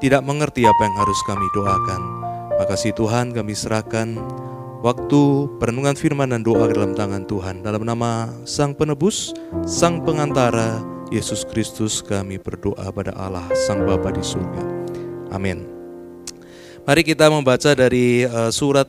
tidak 0.00 0.24
mengerti 0.24 0.64
apa 0.64 0.82
yang 0.88 0.96
harus 0.96 1.20
kami 1.28 1.44
doakan. 1.52 2.02
Makasih 2.56 2.96
Tuhan 2.96 3.36
kami 3.36 3.52
serahkan 3.52 4.16
waktu 4.80 5.20
perenungan 5.60 5.92
firman 5.92 6.32
dan 6.32 6.40
doa 6.40 6.72
dalam 6.72 6.96
tangan 6.96 7.28
Tuhan. 7.28 7.60
Dalam 7.60 7.84
nama 7.84 8.32
Sang 8.48 8.72
Penebus, 8.72 9.36
Sang 9.68 10.00
Pengantara, 10.00 10.80
Yesus 11.12 11.44
Kristus 11.44 12.00
kami 12.00 12.40
berdoa 12.40 12.88
pada 12.90 13.12
Allah 13.12 13.44
Sang 13.68 13.84
Bapa 13.84 14.08
di 14.08 14.24
surga. 14.24 14.64
Amin. 15.36 15.68
Mari 16.88 17.04
kita 17.04 17.28
membaca 17.28 17.76
dari 17.76 18.24
uh, 18.24 18.48
surat 18.48 18.88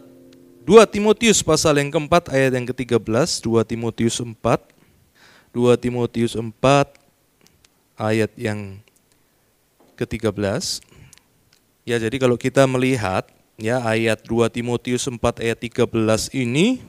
2 0.63 0.79
Timotius 0.87 1.43
pasal 1.43 1.75
yang 1.83 1.91
keempat 1.91 2.31
ayat 2.31 2.55
yang 2.55 2.63
ke-13, 2.71 3.43
2 3.43 3.67
Timotius 3.67 4.23
4. 4.23 4.39
2 5.51 5.75
Timotius 5.75 6.39
4 6.39 6.55
ayat 7.99 8.31
yang 8.39 8.79
ke-13. 10.01 10.81
Ya, 11.85 12.01
jadi 12.01 12.17
kalau 12.17 12.37
kita 12.37 12.65
melihat 12.65 13.29
ya 13.61 13.77
ayat 13.85 14.25
2 14.25 14.49
Timotius 14.49 15.05
4 15.05 15.17
ayat 15.45 15.57
13 15.61 15.85
ini 16.33 16.81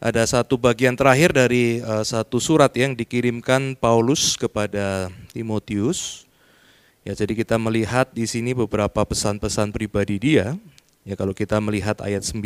ada 0.00 0.24
satu 0.24 0.56
bagian 0.56 0.96
terakhir 0.96 1.36
dari 1.36 1.84
uh, 1.84 2.00
satu 2.00 2.40
surat 2.40 2.72
yang 2.72 2.96
dikirimkan 2.96 3.76
Paulus 3.76 4.32
kepada 4.40 5.12
Timotius. 5.36 6.24
Ya, 7.04 7.12
jadi 7.12 7.36
kita 7.36 7.60
melihat 7.60 8.08
di 8.16 8.24
sini 8.24 8.56
beberapa 8.56 9.04
pesan-pesan 9.04 9.76
pribadi 9.76 10.16
dia. 10.16 10.56
Ya, 11.04 11.16
kalau 11.20 11.36
kita 11.36 11.60
melihat 11.60 12.00
ayat 12.00 12.24
9 12.24 12.40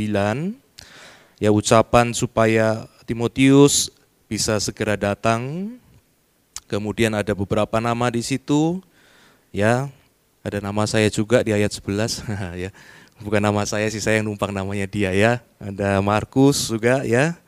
ya 1.39 1.50
ucapan 1.50 2.11
supaya 2.14 2.86
Timotius 3.06 3.91
bisa 4.27 4.59
segera 4.59 4.98
datang. 4.98 5.75
Kemudian 6.66 7.14
ada 7.14 7.36
beberapa 7.39 7.78
nama 7.78 8.11
di 8.11 8.25
situ. 8.25 8.83
Ya, 9.54 9.86
ada 10.42 10.58
nama 10.58 10.82
saya 10.82 11.06
juga 11.06 11.46
di 11.46 11.54
ayat 11.54 11.70
11 11.70 12.26
ya. 12.66 12.74
Bukan 13.22 13.38
nama 13.38 13.62
saya 13.62 13.86
sih, 13.86 14.02
saya 14.02 14.19
yang 14.19 14.27
numpang 14.27 14.50
namanya 14.50 14.83
dia 14.83 15.14
ya. 15.14 15.38
Ada 15.62 16.02
Markus 16.02 16.66
juga 16.66 17.06
ya. 17.06 17.38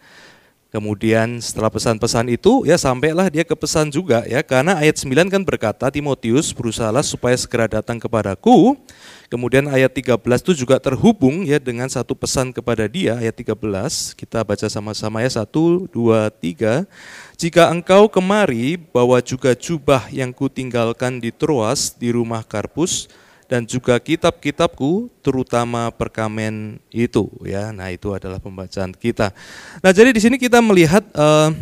Kemudian 0.70 1.42
setelah 1.42 1.66
pesan-pesan 1.66 2.30
itu 2.30 2.62
ya 2.62 2.78
sampailah 2.78 3.26
dia 3.26 3.42
ke 3.42 3.54
pesan 3.58 3.90
juga 3.90 4.22
ya 4.28 4.44
karena 4.44 4.76
ayat 4.76 4.98
9 4.98 5.30
kan 5.32 5.40
berkata 5.40 5.88
Timotius 5.88 6.52
berusahalah 6.52 7.02
supaya 7.02 7.34
segera 7.34 7.66
datang 7.66 7.98
kepadaku. 7.98 8.78
Kemudian 9.26 9.66
ayat 9.66 9.90
13 9.90 10.22
itu 10.46 10.62
juga 10.62 10.78
terhubung 10.78 11.42
ya 11.42 11.58
dengan 11.58 11.90
satu 11.90 12.14
pesan 12.14 12.54
kepada 12.54 12.86
dia 12.86 13.18
ayat 13.18 13.34
13. 13.34 13.56
Kita 14.14 14.46
baca 14.46 14.66
sama-sama 14.70 15.26
ya 15.26 15.30
1 15.32 15.50
2 15.90 15.90
3. 15.90 16.86
Jika 17.36 17.68
engkau 17.68 18.08
kemari 18.08 18.80
bawa 18.80 19.20
juga 19.20 19.52
jubah 19.52 20.08
yang 20.08 20.32
kutinggalkan 20.32 21.20
di 21.20 21.28
Troas 21.28 21.92
di 21.92 22.08
rumah 22.08 22.40
Karpus 22.40 23.12
dan 23.44 23.68
juga 23.68 24.00
kitab-kitabku 24.00 25.12
terutama 25.20 25.92
perkamen 25.92 26.80
itu 26.88 27.28
ya. 27.44 27.76
Nah, 27.76 27.92
itu 27.92 28.08
adalah 28.16 28.40
pembacaan 28.40 28.88
kita. 28.96 29.36
Nah, 29.84 29.92
jadi 29.92 30.16
di 30.16 30.20
sini 30.24 30.40
kita 30.40 30.64
melihat 30.64 31.04
uh, 31.12 31.52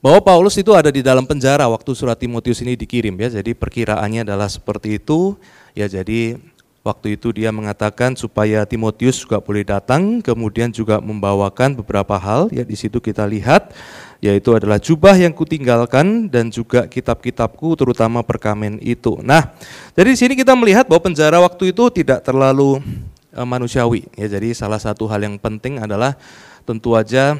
bahwa 0.00 0.24
Paulus 0.24 0.56
itu 0.56 0.72
ada 0.72 0.88
di 0.88 1.04
dalam 1.04 1.28
penjara 1.28 1.68
waktu 1.68 1.92
surat 1.92 2.16
Timotius 2.16 2.64
ini 2.64 2.72
dikirim 2.72 3.12
ya. 3.20 3.36
Jadi 3.36 3.52
perkiraannya 3.52 4.24
adalah 4.24 4.48
seperti 4.48 4.96
itu. 4.96 5.36
Ya, 5.76 5.92
jadi 5.92 6.40
Waktu 6.86 7.18
itu 7.18 7.34
dia 7.34 7.50
mengatakan 7.50 8.14
supaya 8.14 8.62
Timotius 8.62 9.18
juga 9.18 9.42
boleh 9.42 9.66
datang, 9.66 10.22
kemudian 10.22 10.70
juga 10.70 11.02
membawakan 11.02 11.74
beberapa 11.74 12.14
hal. 12.14 12.46
Ya 12.54 12.62
di 12.62 12.78
situ 12.78 13.02
kita 13.02 13.26
lihat 13.26 13.74
yaitu 14.22 14.54
adalah 14.54 14.78
jubah 14.78 15.18
yang 15.18 15.34
kutinggalkan 15.34 16.30
dan 16.30 16.46
juga 16.46 16.86
kitab-kitabku 16.86 17.74
terutama 17.74 18.22
perkamen 18.22 18.78
itu. 18.78 19.18
Nah, 19.18 19.50
dari 19.98 20.14
sini 20.14 20.38
kita 20.38 20.54
melihat 20.54 20.86
bahwa 20.86 21.10
penjara 21.10 21.42
waktu 21.42 21.74
itu 21.74 21.90
tidak 21.90 22.22
terlalu 22.22 22.78
uh, 23.34 23.42
manusiawi. 23.42 24.06
Ya, 24.14 24.30
jadi 24.30 24.54
salah 24.54 24.78
satu 24.78 25.10
hal 25.10 25.26
yang 25.26 25.42
penting 25.42 25.82
adalah 25.82 26.14
tentu 26.62 26.94
aja 26.94 27.34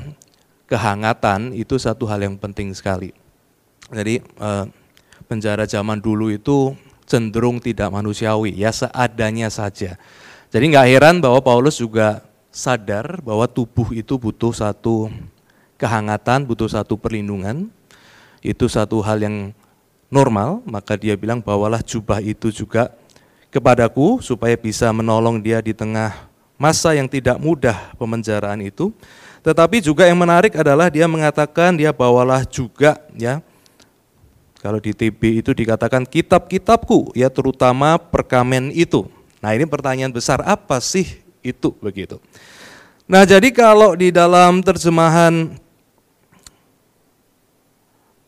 kehangatan 0.66 1.54
itu 1.54 1.78
satu 1.78 2.02
hal 2.10 2.18
yang 2.18 2.34
penting 2.34 2.74
sekali. 2.74 3.14
Jadi 3.94 4.18
uh, 4.42 4.66
penjara 5.30 5.70
zaman 5.70 6.02
dulu 6.02 6.34
itu 6.34 6.74
cenderung 7.06 7.62
tidak 7.62 7.88
manusiawi, 7.88 8.52
ya 8.58 8.74
seadanya 8.74 9.48
saja. 9.48 9.96
Jadi 10.50 10.64
nggak 10.74 10.86
heran 10.90 11.16
bahwa 11.22 11.38
Paulus 11.40 11.78
juga 11.78 12.26
sadar 12.50 13.22
bahwa 13.22 13.46
tubuh 13.46 13.94
itu 13.94 14.18
butuh 14.18 14.50
satu 14.52 15.08
kehangatan, 15.80 16.44
butuh 16.44 16.68
satu 16.68 16.98
perlindungan. 16.98 17.70
Itu 18.42 18.70
satu 18.70 19.02
hal 19.02 19.22
yang 19.22 19.56
normal, 20.12 20.62
maka 20.66 20.94
dia 20.94 21.18
bilang 21.18 21.42
bawalah 21.42 21.82
jubah 21.82 22.22
itu 22.22 22.52
juga 22.54 22.94
kepadaku 23.50 24.22
supaya 24.22 24.54
bisa 24.54 24.90
menolong 24.94 25.42
dia 25.42 25.58
di 25.58 25.74
tengah 25.74 26.14
masa 26.56 26.94
yang 26.96 27.10
tidak 27.10 27.36
mudah 27.40 27.92
pemenjaraan 27.96 28.62
itu. 28.64 28.92
Tetapi 29.42 29.78
juga 29.78 30.06
yang 30.06 30.18
menarik 30.18 30.58
adalah 30.58 30.90
dia 30.90 31.06
mengatakan 31.06 31.78
dia 31.78 31.94
bawalah 31.94 32.42
juga 32.46 32.98
ya 33.14 33.38
kalau 34.66 34.82
di 34.82 34.90
TB 34.90 35.46
itu 35.46 35.54
dikatakan 35.54 36.02
kitab-kitabku, 36.02 37.14
ya 37.14 37.30
terutama 37.30 38.02
perkamen 38.02 38.74
itu. 38.74 39.06
Nah 39.38 39.54
ini 39.54 39.62
pertanyaan 39.62 40.10
besar, 40.10 40.42
apa 40.42 40.82
sih 40.82 41.22
itu 41.38 41.70
begitu? 41.78 42.18
Nah 43.06 43.22
jadi 43.22 43.46
kalau 43.54 43.94
di 43.94 44.10
dalam 44.10 44.58
terjemahan 44.66 45.54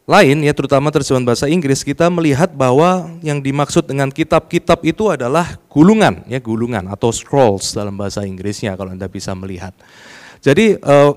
lain 0.06 0.38
ya 0.46 0.54
terutama 0.54 0.94
terjemahan 0.94 1.26
bahasa 1.26 1.50
Inggris 1.50 1.82
kita 1.82 2.06
melihat 2.06 2.54
bahwa 2.54 3.10
yang 3.18 3.42
dimaksud 3.42 3.90
dengan 3.90 4.06
kitab-kitab 4.06 4.86
itu 4.86 5.10
adalah 5.10 5.58
gulungan 5.66 6.22
ya 6.30 6.38
gulungan 6.38 6.86
atau 6.86 7.10
scrolls 7.10 7.74
dalam 7.74 7.98
bahasa 7.98 8.22
Inggrisnya 8.22 8.78
kalau 8.78 8.94
Anda 8.94 9.10
bisa 9.10 9.34
melihat. 9.34 9.74
Jadi 10.38 10.78
eh, 10.78 11.12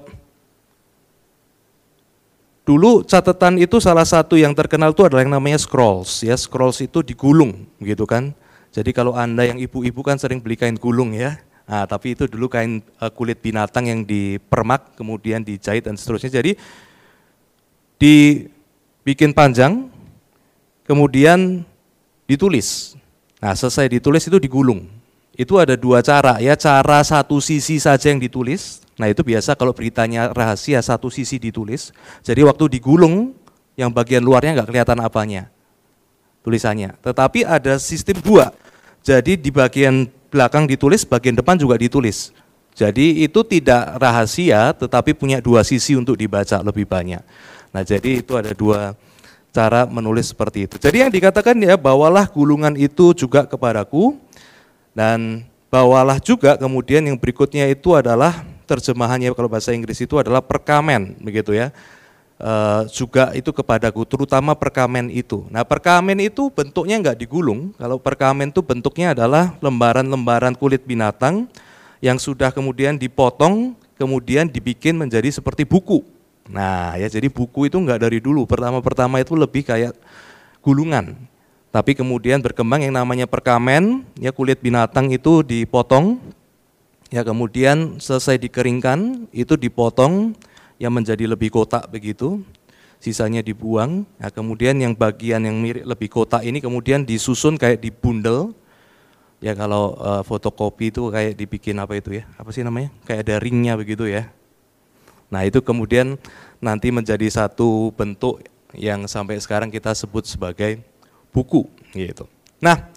Dulu 2.62 3.02
catatan 3.02 3.58
itu 3.58 3.82
salah 3.82 4.06
satu 4.06 4.38
yang 4.38 4.54
terkenal 4.54 4.94
itu 4.94 5.02
adalah 5.02 5.26
yang 5.26 5.34
namanya 5.34 5.58
scrolls 5.58 6.22
ya. 6.22 6.38
Scrolls 6.38 6.78
itu 6.86 7.02
digulung 7.02 7.66
gitu 7.82 8.06
kan. 8.06 8.38
Jadi 8.72 8.94
kalau 8.94 9.18
Anda 9.18 9.50
yang 9.50 9.58
ibu-ibu 9.58 10.00
kan 10.06 10.22
sering 10.22 10.40
beli 10.40 10.56
kain 10.56 10.78
gulung 10.78 11.12
ya. 11.12 11.42
Nah, 11.66 11.90
tapi 11.90 12.14
itu 12.14 12.30
dulu 12.30 12.48
kain 12.48 12.86
uh, 13.02 13.10
kulit 13.10 13.42
binatang 13.42 13.90
yang 13.90 14.02
dipermak 14.06 14.94
kemudian 14.94 15.42
dijahit 15.42 15.90
dan 15.90 15.98
seterusnya. 15.98 16.40
Jadi 16.40 16.56
dibikin 17.98 19.34
panjang 19.34 19.90
kemudian 20.86 21.66
ditulis. 22.30 22.94
Nah, 23.42 23.58
selesai 23.58 23.90
ditulis 23.90 24.22
itu 24.22 24.38
digulung. 24.38 25.01
Itu 25.36 25.58
ada 25.58 25.80
dua 25.80 26.04
cara 26.04 26.38
ya. 26.44 26.54
Cara 26.60 27.02
satu 27.02 27.40
sisi 27.40 27.80
saja 27.80 28.12
yang 28.12 28.20
ditulis 28.20 28.82
Nah 29.02 29.10
itu 29.10 29.26
biasa 29.26 29.58
kalau 29.58 29.74
beritanya 29.74 30.30
rahasia 30.30 30.78
satu 30.78 31.10
sisi 31.10 31.42
ditulis, 31.42 31.90
jadi 32.22 32.46
waktu 32.46 32.78
digulung 32.78 33.34
yang 33.74 33.90
bagian 33.90 34.22
luarnya 34.22 34.62
nggak 34.62 34.70
kelihatan 34.70 35.02
apanya 35.02 35.50
tulisannya. 36.46 36.94
Tetapi 37.02 37.42
ada 37.42 37.82
sistem 37.82 38.22
dua, 38.22 38.54
jadi 39.02 39.34
di 39.34 39.50
bagian 39.50 40.06
belakang 40.30 40.70
ditulis, 40.70 41.02
bagian 41.02 41.34
depan 41.34 41.58
juga 41.58 41.82
ditulis. 41.82 42.30
Jadi 42.78 43.26
itu 43.26 43.42
tidak 43.42 43.98
rahasia, 43.98 44.70
tetapi 44.78 45.18
punya 45.18 45.42
dua 45.42 45.66
sisi 45.66 45.98
untuk 45.98 46.14
dibaca 46.14 46.62
lebih 46.62 46.86
banyak. 46.86 47.26
Nah 47.74 47.82
jadi 47.82 48.22
itu 48.22 48.38
ada 48.38 48.54
dua 48.54 48.94
cara 49.50 49.90
menulis 49.90 50.30
seperti 50.30 50.70
itu. 50.70 50.76
Jadi 50.78 51.02
yang 51.02 51.12
dikatakan 51.12 51.58
ya 51.58 51.74
bawalah 51.74 52.30
gulungan 52.30 52.78
itu 52.78 53.18
juga 53.18 53.50
kepadaku 53.50 54.14
dan 54.92 55.48
bawalah 55.72 56.20
juga 56.20 56.60
kemudian 56.60 57.08
yang 57.08 57.16
berikutnya 57.16 57.72
itu 57.72 57.96
adalah 57.96 58.44
terjemahannya 58.68 59.32
kalau 59.36 59.52
bahasa 59.52 59.76
Inggris 59.76 60.00
itu 60.00 60.16
adalah 60.20 60.40
perkamen 60.44 61.20
begitu 61.20 61.52
ya. 61.56 61.72
E, 62.40 62.52
juga 62.92 63.32
itu 63.36 63.52
kepadaku, 63.52 64.08
terutama 64.08 64.56
perkamen 64.56 65.12
itu. 65.12 65.48
Nah 65.52 65.68
perkamen 65.68 66.20
itu 66.24 66.52
bentuknya 66.52 67.00
enggak 67.00 67.18
digulung, 67.20 67.76
kalau 67.76 68.00
perkamen 68.00 68.52
itu 68.52 68.64
bentuknya 68.64 69.16
adalah 69.16 69.56
lembaran-lembaran 69.60 70.56
kulit 70.56 70.84
binatang 70.88 71.48
yang 72.00 72.18
sudah 72.18 72.52
kemudian 72.52 72.96
dipotong, 72.96 73.76
kemudian 74.00 74.48
dibikin 74.48 74.96
menjadi 74.98 75.30
seperti 75.30 75.68
buku. 75.68 76.04
Nah 76.50 76.98
ya 76.98 77.08
jadi 77.08 77.28
buku 77.30 77.70
itu 77.70 77.78
enggak 77.80 78.02
dari 78.04 78.18
dulu, 78.24 78.48
pertama-pertama 78.48 79.20
itu 79.22 79.36
lebih 79.38 79.68
kayak 79.68 79.94
gulungan. 80.64 81.16
Tapi 81.72 81.96
kemudian 81.96 82.44
berkembang 82.44 82.84
yang 82.84 83.00
namanya 83.00 83.26
perkamen, 83.26 84.04
ya 84.20 84.36
kulit 84.36 84.60
binatang 84.60 85.08
itu 85.16 85.40
dipotong, 85.40 86.20
Ya 87.12 87.28
kemudian 87.28 88.00
selesai 88.00 88.40
dikeringkan 88.40 89.28
itu 89.36 89.60
dipotong 89.60 90.32
yang 90.80 90.96
menjadi 90.96 91.28
lebih 91.28 91.52
kotak 91.52 91.92
begitu, 91.92 92.40
sisanya 93.04 93.44
dibuang. 93.44 94.08
Nah, 94.16 94.32
kemudian 94.32 94.80
yang 94.80 94.96
bagian 94.96 95.44
yang 95.44 95.60
mirip 95.60 95.84
lebih 95.84 96.08
kotak 96.08 96.48
ini 96.48 96.64
kemudian 96.64 97.04
disusun 97.04 97.60
kayak 97.60 97.84
di 97.84 97.92
bundel. 97.92 98.56
Ya 99.44 99.52
kalau 99.60 100.00
uh, 100.00 100.24
fotokopi 100.24 100.96
itu 100.96 101.12
kayak 101.12 101.36
dibikin 101.36 101.84
apa 101.84 102.00
itu 102.00 102.24
ya? 102.24 102.24
Apa 102.40 102.56
sih 102.56 102.64
namanya? 102.64 102.96
Kayak 103.04 103.28
ada 103.28 103.36
ringnya 103.44 103.76
begitu 103.76 104.08
ya. 104.08 104.32
Nah 105.28 105.44
itu 105.44 105.60
kemudian 105.60 106.16
nanti 106.64 106.96
menjadi 106.96 107.28
satu 107.28 107.92
bentuk 107.92 108.40
yang 108.72 109.04
sampai 109.04 109.36
sekarang 109.44 109.68
kita 109.68 109.92
sebut 109.92 110.24
sebagai 110.24 110.80
buku. 111.32 111.68
gitu. 111.92 112.24
Nah, 112.64 112.88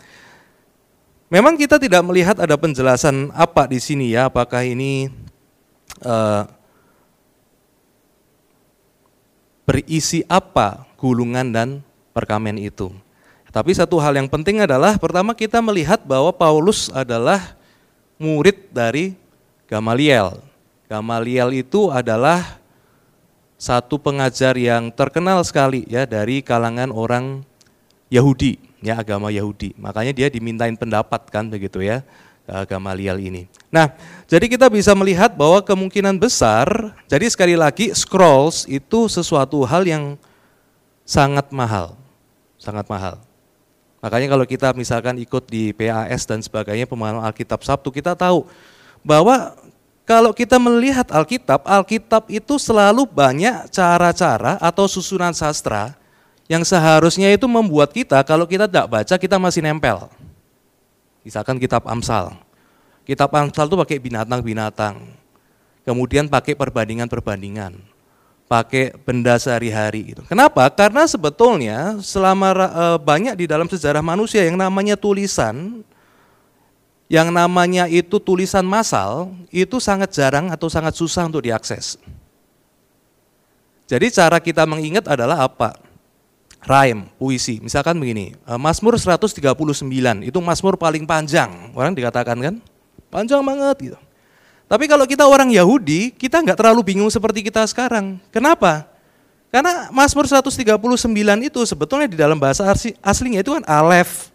memang 1.26 1.58
kita 1.58 1.80
tidak 1.82 2.02
melihat 2.06 2.38
ada 2.38 2.54
penjelasan 2.54 3.34
apa 3.34 3.66
di 3.66 3.82
sini 3.82 4.14
ya, 4.14 4.30
apakah 4.30 4.62
ini 4.62 5.10
uh, 6.06 6.46
berisi 9.64 10.22
apa 10.28 10.84
gulungan 11.00 11.50
dan 11.50 11.68
perkamen 12.12 12.60
itu. 12.60 12.92
Tapi 13.54 13.70
satu 13.70 14.02
hal 14.02 14.18
yang 14.18 14.26
penting 14.26 14.62
adalah 14.62 14.98
pertama 14.98 15.30
kita 15.30 15.62
melihat 15.62 16.02
bahwa 16.02 16.34
Paulus 16.34 16.90
adalah 16.90 17.54
murid 18.18 18.70
dari 18.74 19.14
Gamaliel. 19.70 20.42
Gamaliel 20.90 21.62
itu 21.64 21.88
adalah 21.88 22.58
satu 23.54 23.96
pengajar 23.96 24.58
yang 24.58 24.90
terkenal 24.90 25.40
sekali 25.46 25.86
ya 25.86 26.04
dari 26.04 26.42
kalangan 26.42 26.90
orang 26.90 27.46
Yahudi, 28.12 28.60
ya 28.84 29.00
agama 29.00 29.32
Yahudi. 29.32 29.72
Makanya 29.76 30.12
dia 30.12 30.28
dimintain 30.28 30.76
pendapat 30.76 31.28
kan 31.28 31.48
begitu 31.48 31.80
ya. 31.84 32.04
Gamaliel 32.44 33.24
ini. 33.24 33.48
Nah, 33.72 33.96
jadi 34.28 34.44
kita 34.44 34.68
bisa 34.68 34.92
melihat 34.92 35.32
bahwa 35.32 35.64
kemungkinan 35.64 36.20
besar, 36.20 36.92
jadi 37.08 37.24
sekali 37.32 37.56
lagi 37.56 37.88
scrolls 37.96 38.68
itu 38.68 39.08
sesuatu 39.08 39.64
hal 39.64 39.80
yang 39.88 40.20
sangat 41.08 41.48
mahal, 41.48 41.96
sangat 42.60 42.84
mahal. 42.84 43.16
Makanya 44.04 44.36
kalau 44.36 44.44
kita 44.44 44.76
misalkan 44.76 45.16
ikut 45.24 45.48
di 45.48 45.72
PAS 45.72 46.28
dan 46.28 46.44
sebagainya 46.44 46.84
pemahaman 46.84 47.24
Alkitab 47.24 47.64
Sabtu, 47.64 47.88
kita 47.88 48.12
tahu 48.12 48.44
bahwa 49.00 49.56
kalau 50.04 50.36
kita 50.36 50.60
melihat 50.60 51.08
Alkitab, 51.08 51.64
Alkitab 51.64 52.28
itu 52.28 52.60
selalu 52.60 53.08
banyak 53.08 53.72
cara-cara 53.72 54.60
atau 54.60 54.84
susunan 54.84 55.32
sastra 55.32 55.96
yang 56.50 56.62
seharusnya 56.62 57.32
itu 57.32 57.48
membuat 57.48 57.92
kita 57.92 58.20
kalau 58.24 58.44
kita 58.44 58.68
tidak 58.68 58.86
baca 58.88 59.14
kita 59.16 59.36
masih 59.40 59.64
nempel. 59.64 60.08
Misalkan 61.24 61.56
kitab 61.56 61.88
Amsal. 61.88 62.36
Kitab 63.08 63.32
Amsal 63.32 63.68
itu 63.68 63.76
pakai 63.80 63.96
binatang-binatang. 63.96 65.00
Kemudian 65.84 66.28
pakai 66.28 66.56
perbandingan-perbandingan 66.56 67.94
pakai 68.44 68.92
benda 69.02 69.40
sehari-hari 69.40 70.14
gitu. 70.14 70.22
Kenapa? 70.28 70.68
Karena 70.68 71.08
sebetulnya 71.08 71.98
selama 72.04 72.52
uh, 72.52 72.98
banyak 73.00 73.34
di 73.40 73.46
dalam 73.48 73.66
sejarah 73.66 74.04
manusia 74.04 74.44
yang 74.44 74.60
namanya 74.60 74.94
tulisan 75.00 75.80
yang 77.08 77.28
namanya 77.28 77.84
itu 77.88 78.16
tulisan 78.16 78.64
massal 78.64 79.32
itu 79.52 79.76
sangat 79.76 80.12
jarang 80.12 80.48
atau 80.52 80.68
sangat 80.72 80.96
susah 80.96 81.28
untuk 81.28 81.44
diakses. 81.44 82.00
Jadi 83.84 84.08
cara 84.08 84.40
kita 84.40 84.64
mengingat 84.64 85.04
adalah 85.04 85.44
apa? 85.44 85.76
Rhyme, 86.64 87.12
puisi. 87.20 87.60
Misalkan 87.60 88.00
begini, 88.00 88.32
uh, 88.48 88.56
Mazmur 88.56 88.96
139 88.96 89.44
itu 90.24 90.38
Mazmur 90.40 90.80
paling 90.80 91.04
panjang. 91.04 91.72
Orang 91.76 91.92
dikatakan 91.92 92.36
kan? 92.40 92.54
Panjang 93.12 93.44
banget 93.44 93.76
gitu. 93.92 93.98
Tapi 94.64 94.88
kalau 94.88 95.04
kita 95.04 95.28
orang 95.28 95.52
Yahudi, 95.52 96.08
kita 96.16 96.40
nggak 96.40 96.56
terlalu 96.56 96.80
bingung 96.80 97.12
seperti 97.12 97.44
kita 97.44 97.60
sekarang. 97.68 98.16
Kenapa? 98.32 98.88
Karena 99.52 99.92
Mazmur 99.92 100.26
139 100.26 100.80
itu 101.46 101.60
sebetulnya 101.62 102.08
di 102.10 102.18
dalam 102.18 102.40
bahasa 102.40 102.66
aslinya 103.04 103.44
itu 103.44 103.54
kan 103.54 103.62
alef. 103.68 104.32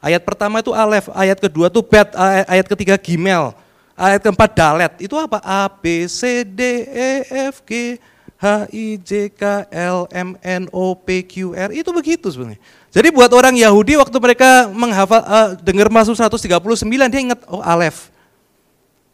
Ayat 0.00 0.22
pertama 0.24 0.64
itu 0.64 0.72
alef, 0.72 1.12
ayat 1.12 1.38
kedua 1.38 1.68
itu 1.68 1.78
bet, 1.84 2.10
ayat 2.48 2.66
ketiga 2.66 2.98
gimel, 2.98 3.54
ayat 3.94 4.18
keempat 4.22 4.50
dalet. 4.54 4.92
Itu 4.98 5.14
apa? 5.14 5.38
A, 5.44 5.68
B, 5.68 6.08
C, 6.08 6.42
D, 6.42 6.88
E, 6.88 7.10
F, 7.52 7.62
G, 7.62 8.00
H, 8.42 8.66
I, 8.74 8.98
J, 8.98 9.30
K, 9.30 9.70
L, 9.70 10.10
M, 10.10 10.34
N, 10.42 10.66
O, 10.74 10.98
P, 10.98 11.22
Q, 11.22 11.54
R. 11.54 11.70
Itu 11.70 11.94
begitu 11.94 12.26
sebenarnya. 12.26 12.58
Jadi 12.90 13.08
buat 13.14 13.30
orang 13.30 13.54
Yahudi 13.54 13.94
waktu 13.94 14.18
mereka 14.18 14.66
menghafal, 14.74 15.22
uh, 15.22 15.48
dengar 15.62 15.86
Mazmur 15.86 16.18
139, 16.18 16.82
dia 17.06 17.20
ingat, 17.22 17.40
oh 17.46 17.62
alef. 17.62 18.10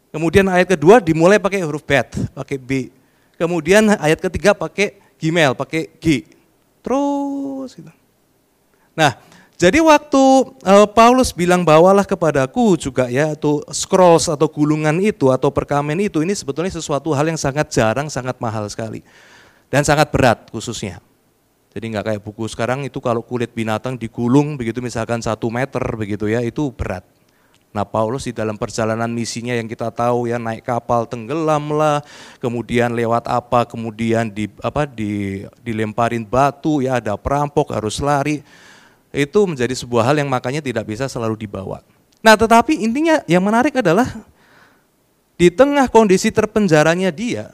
Kemudian 0.08 0.48
ayat 0.48 0.72
kedua 0.72 1.04
dimulai 1.04 1.36
pakai 1.36 1.60
huruf 1.60 1.84
bet, 1.84 2.16
pakai 2.32 2.56
B. 2.56 2.88
Kemudian 3.36 3.92
ayat 4.00 4.16
ketiga 4.16 4.56
pakai 4.56 4.96
gmail, 5.20 5.52
pakai 5.52 5.92
G. 6.00 6.24
Terus 6.80 7.76
gitu. 7.76 7.92
Nah, 8.96 9.14
jadi 9.58 9.82
waktu 9.82 10.22
uh, 10.62 10.86
Paulus 10.86 11.34
bilang 11.34 11.66
bawalah 11.66 12.06
kepadaku 12.06 12.78
juga 12.78 13.10
ya 13.10 13.34
itu 13.34 13.58
scrolls 13.74 14.30
atau 14.30 14.46
gulungan 14.46 14.94
itu 15.02 15.34
atau 15.34 15.50
perkamen 15.50 15.98
itu 15.98 16.22
ini 16.22 16.30
sebetulnya 16.30 16.70
sesuatu 16.70 17.10
hal 17.10 17.26
yang 17.26 17.34
sangat 17.34 17.66
jarang, 17.74 18.06
sangat 18.06 18.38
mahal 18.38 18.70
sekali 18.70 19.02
dan 19.66 19.82
sangat 19.82 20.14
berat 20.14 20.46
khususnya. 20.54 21.02
Jadi 21.74 21.90
nggak 21.90 22.06
kayak 22.06 22.22
buku 22.22 22.46
sekarang 22.46 22.86
itu 22.86 23.02
kalau 23.02 23.18
kulit 23.18 23.50
binatang 23.50 23.98
digulung 23.98 24.54
begitu 24.54 24.78
misalkan 24.78 25.18
satu 25.18 25.50
meter 25.50 25.82
begitu 25.98 26.30
ya 26.30 26.38
itu 26.38 26.70
berat. 26.70 27.02
Nah 27.74 27.82
Paulus 27.82 28.30
di 28.30 28.32
dalam 28.32 28.54
perjalanan 28.54 29.10
misinya 29.10 29.58
yang 29.58 29.66
kita 29.66 29.90
tahu 29.90 30.30
ya 30.30 30.38
naik 30.38 30.62
kapal 30.62 31.02
tenggelam 31.04 31.74
lah, 31.74 32.06
kemudian 32.38 32.94
lewat 32.94 33.26
apa, 33.26 33.66
kemudian 33.66 34.30
di 34.30 34.46
apa 34.62 34.86
di 34.86 35.42
dilemparin 35.66 36.22
batu 36.22 36.78
ya 36.78 37.02
ada 37.02 37.18
perampok 37.18 37.74
harus 37.74 37.98
lari. 37.98 38.40
Itu 39.18 39.50
menjadi 39.50 39.74
sebuah 39.74 40.06
hal 40.06 40.22
yang 40.22 40.30
makanya 40.30 40.62
tidak 40.62 40.86
bisa 40.86 41.10
selalu 41.10 41.34
dibawa. 41.34 41.82
Nah 42.22 42.38
tetapi 42.38 42.78
intinya 42.78 43.18
yang 43.26 43.42
menarik 43.42 43.74
adalah 43.74 44.06
di 45.34 45.50
tengah 45.50 45.90
kondisi 45.90 46.30
terpenjaranya 46.30 47.10
dia, 47.10 47.50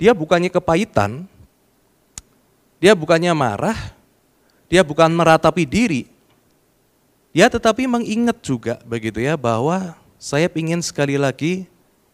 dia 0.00 0.16
bukannya 0.16 0.48
kepahitan, 0.48 1.28
dia 2.80 2.96
bukannya 2.96 3.36
marah, 3.36 3.76
dia 4.72 4.80
bukan 4.80 5.12
meratapi 5.12 5.68
diri, 5.68 6.08
Ya 7.30 7.46
tetapi 7.46 7.86
mengingat 7.86 8.42
juga 8.42 8.82
begitu 8.82 9.22
ya 9.22 9.38
bahwa 9.38 9.94
saya 10.18 10.50
ingin 10.50 10.82
sekali 10.82 11.14
lagi 11.14 11.62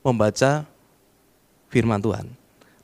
membaca 0.05 0.69
firman 1.73 1.97
Tuhan. 1.97 2.29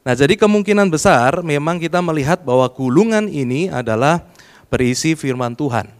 Nah 0.00 0.14
jadi 0.16 0.32
kemungkinan 0.40 0.88
besar 0.88 1.44
memang 1.44 1.76
kita 1.76 2.00
melihat 2.00 2.40
bahwa 2.40 2.64
gulungan 2.72 3.28
ini 3.28 3.68
adalah 3.68 4.24
berisi 4.72 5.12
firman 5.12 5.52
Tuhan. 5.52 5.92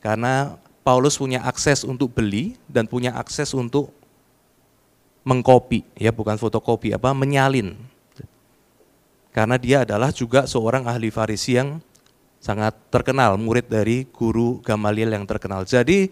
Karena 0.00 0.56
Paulus 0.80 1.20
punya 1.20 1.44
akses 1.44 1.84
untuk 1.84 2.16
beli 2.16 2.56
dan 2.64 2.88
punya 2.88 3.12
akses 3.12 3.52
untuk 3.52 3.92
mengkopi, 5.26 5.84
ya 5.98 6.14
bukan 6.14 6.40
fotokopi, 6.40 6.96
apa 6.96 7.12
menyalin. 7.12 7.76
Karena 9.34 9.60
dia 9.60 9.84
adalah 9.84 10.14
juga 10.14 10.48
seorang 10.48 10.88
ahli 10.88 11.12
Farisi 11.12 11.60
yang 11.60 11.82
sangat 12.40 12.72
terkenal, 12.88 13.36
murid 13.36 13.66
dari 13.68 14.06
guru 14.08 14.62
Gamaliel 14.62 15.12
yang 15.12 15.26
terkenal. 15.26 15.66
Jadi 15.66 16.08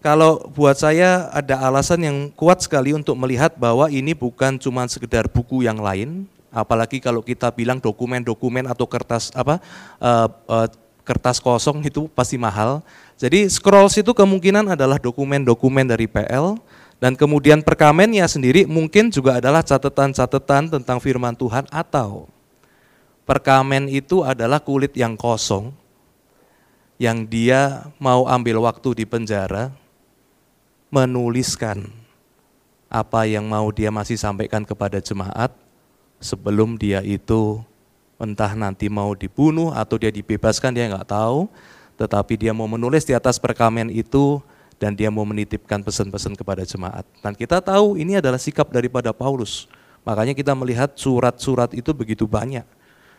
kalau 0.00 0.40
buat 0.56 0.80
saya 0.80 1.28
ada 1.30 1.60
alasan 1.60 2.08
yang 2.08 2.18
kuat 2.32 2.64
sekali 2.64 2.96
untuk 2.96 3.14
melihat 3.20 3.54
bahwa 3.60 3.92
ini 3.92 4.16
bukan 4.16 4.56
cuma 4.56 4.88
sekedar 4.88 5.28
buku 5.28 5.68
yang 5.68 5.76
lain, 5.78 6.24
apalagi 6.48 6.98
kalau 7.04 7.20
kita 7.20 7.52
bilang 7.52 7.76
dokumen-dokumen 7.78 8.64
atau 8.64 8.88
kertas 8.88 9.28
apa 9.36 9.60
uh, 10.00 10.26
uh, 10.48 10.68
kertas 11.08 11.40
kosong 11.40 11.80
itu 11.88 12.04
pasti 12.12 12.36
mahal. 12.36 12.84
Jadi 13.16 13.48
scrolls 13.48 13.96
itu 13.96 14.12
kemungkinan 14.12 14.76
adalah 14.76 15.00
dokumen-dokumen 15.00 15.88
dari 15.88 16.04
PL 16.04 16.60
dan 17.00 17.16
kemudian 17.16 17.64
perkamennya 17.64 18.28
sendiri 18.28 18.68
mungkin 18.68 19.08
juga 19.08 19.40
adalah 19.40 19.64
catatan-catatan 19.64 20.68
tentang 20.68 21.00
firman 21.00 21.32
Tuhan 21.32 21.64
atau 21.72 22.28
Perkamen 23.28 23.92
itu 23.92 24.24
adalah 24.24 24.56
kulit 24.56 24.96
yang 24.96 25.12
kosong, 25.12 25.68
yang 26.96 27.28
dia 27.28 27.92
mau 28.00 28.24
ambil 28.24 28.64
waktu 28.64 28.96
di 28.96 29.04
penjara, 29.04 29.68
menuliskan 30.88 31.92
apa 32.88 33.28
yang 33.28 33.44
mau 33.44 33.68
dia 33.68 33.92
masih 33.92 34.16
sampaikan 34.16 34.64
kepada 34.64 34.96
jemaat 35.04 35.52
sebelum 36.24 36.80
dia 36.80 37.04
itu 37.04 37.60
entah 38.18 38.52
nanti 38.58 38.90
mau 38.90 39.14
dibunuh 39.14 39.70
atau 39.70 39.96
dia 39.96 40.10
dibebaskan 40.10 40.74
dia 40.74 40.90
nggak 40.90 41.08
tahu, 41.08 41.46
tetapi 41.94 42.34
dia 42.34 42.52
mau 42.52 42.66
menulis 42.66 43.06
di 43.06 43.14
atas 43.14 43.38
perkamen 43.38 43.88
itu 43.94 44.42
dan 44.78 44.94
dia 44.94 45.10
mau 45.10 45.26
menitipkan 45.26 45.82
pesan-pesan 45.82 46.34
kepada 46.34 46.66
jemaat. 46.66 47.06
Dan 47.22 47.34
kita 47.34 47.62
tahu 47.62 47.98
ini 47.98 48.18
adalah 48.18 48.38
sikap 48.38 48.70
daripada 48.70 49.10
Paulus. 49.14 49.70
Makanya 50.02 50.34
kita 50.34 50.54
melihat 50.54 50.94
surat-surat 50.94 51.74
itu 51.74 51.90
begitu 51.94 52.26
banyak 52.26 52.66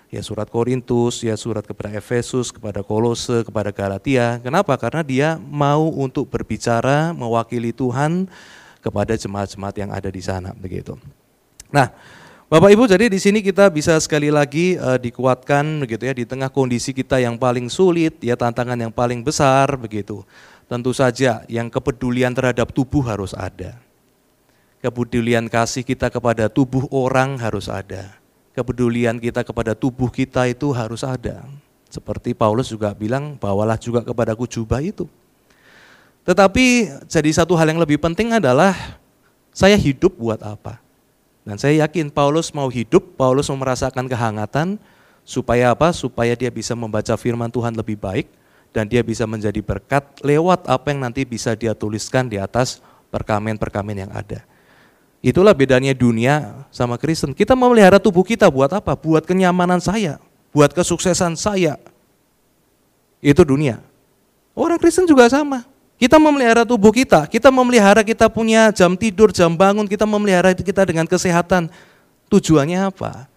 ya 0.10 0.22
surat 0.26 0.50
Korintus, 0.50 1.22
ya 1.22 1.38
surat 1.38 1.62
kepada 1.62 1.94
Efesus, 1.94 2.50
kepada 2.50 2.82
Kolose, 2.82 3.46
kepada 3.46 3.70
Galatia. 3.70 4.42
Kenapa? 4.42 4.74
Karena 4.76 5.06
dia 5.06 5.38
mau 5.38 5.88
untuk 5.94 6.28
berbicara 6.28 7.14
mewakili 7.14 7.70
Tuhan 7.70 8.26
kepada 8.82 9.14
jemaat-jemaat 9.14 9.76
yang 9.78 9.92
ada 9.94 10.10
di 10.10 10.22
sana 10.22 10.52
begitu. 10.58 10.98
Nah, 11.70 11.94
Bapak 12.50 12.74
Ibu, 12.74 12.90
jadi 12.90 13.14
di 13.14 13.22
sini 13.22 13.46
kita 13.46 13.70
bisa 13.70 13.94
sekali 14.02 14.34
lagi 14.34 14.74
uh, 14.74 14.98
dikuatkan 14.98 15.86
begitu 15.86 16.10
ya 16.10 16.14
di 16.18 16.26
tengah 16.26 16.50
kondisi 16.50 16.98
kita 16.98 17.22
yang 17.22 17.38
paling 17.38 17.70
sulit, 17.70 18.18
ya 18.26 18.34
tantangan 18.34 18.74
yang 18.74 18.90
paling 18.90 19.22
besar 19.22 19.70
begitu. 19.78 20.26
Tentu 20.66 20.90
saja 20.90 21.46
yang 21.46 21.70
kepedulian 21.70 22.34
terhadap 22.34 22.74
tubuh 22.74 23.06
harus 23.06 23.38
ada. 23.38 23.78
Kepedulian 24.82 25.46
kasih 25.46 25.86
kita 25.86 26.10
kepada 26.10 26.50
tubuh 26.50 26.90
orang 26.90 27.38
harus 27.38 27.70
ada 27.70 28.20
kepedulian 28.60 29.16
kita 29.16 29.48
kepada 29.48 29.72
tubuh 29.72 30.12
kita 30.12 30.44
itu 30.52 30.76
harus 30.76 31.08
ada. 31.08 31.48
Seperti 31.88 32.36
Paulus 32.36 32.68
juga 32.68 32.92
bilang, 32.92 33.40
bawalah 33.40 33.80
juga 33.80 34.04
kepadaku 34.04 34.44
jubah 34.46 34.84
itu. 34.84 35.08
Tetapi 36.28 36.92
jadi 37.08 37.30
satu 37.34 37.56
hal 37.56 37.72
yang 37.72 37.80
lebih 37.80 37.98
penting 37.98 38.36
adalah 38.36 38.76
saya 39.56 39.80
hidup 39.80 40.14
buat 40.20 40.44
apa? 40.44 40.78
Dan 41.48 41.56
saya 41.58 41.88
yakin 41.88 42.12
Paulus 42.12 42.52
mau 42.52 42.68
hidup, 42.68 43.16
Paulus 43.16 43.48
mau 43.50 43.60
merasakan 43.64 44.06
kehangatan, 44.06 44.78
supaya 45.24 45.74
apa? 45.74 45.90
Supaya 45.96 46.36
dia 46.36 46.52
bisa 46.52 46.76
membaca 46.76 47.16
firman 47.16 47.50
Tuhan 47.50 47.74
lebih 47.74 47.96
baik, 47.98 48.28
dan 48.70 48.86
dia 48.86 49.02
bisa 49.02 49.26
menjadi 49.26 49.60
berkat 49.64 50.06
lewat 50.22 50.70
apa 50.70 50.94
yang 50.94 51.06
nanti 51.10 51.26
bisa 51.26 51.58
dia 51.58 51.74
tuliskan 51.74 52.30
di 52.30 52.38
atas 52.38 52.84
perkamen-perkamen 53.10 54.08
yang 54.08 54.12
ada. 54.14 54.46
Itulah 55.20 55.52
bedanya 55.52 55.92
dunia 55.92 56.64
sama 56.72 56.96
Kristen. 56.96 57.36
Kita 57.36 57.52
memelihara 57.52 58.00
tubuh 58.00 58.24
kita 58.24 58.48
buat 58.48 58.72
apa? 58.72 58.96
Buat 58.96 59.28
kenyamanan 59.28 59.84
saya, 59.84 60.16
buat 60.56 60.72
kesuksesan 60.72 61.36
saya. 61.36 61.76
Itu 63.20 63.44
dunia. 63.44 63.84
Orang 64.56 64.80
Kristen 64.80 65.04
juga 65.04 65.28
sama. 65.28 65.68
Kita 66.00 66.16
memelihara 66.16 66.64
tubuh 66.64 66.96
kita, 66.96 67.28
kita 67.28 67.52
memelihara 67.52 68.08
kita 68.08 68.32
punya 68.32 68.72
jam 68.72 68.96
tidur, 68.96 69.36
jam 69.36 69.52
bangun, 69.52 69.84
kita 69.84 70.08
memelihara 70.08 70.56
itu 70.56 70.64
kita 70.64 70.88
dengan 70.88 71.04
kesehatan. 71.04 71.68
Tujuannya 72.32 72.88
apa? 72.88 73.28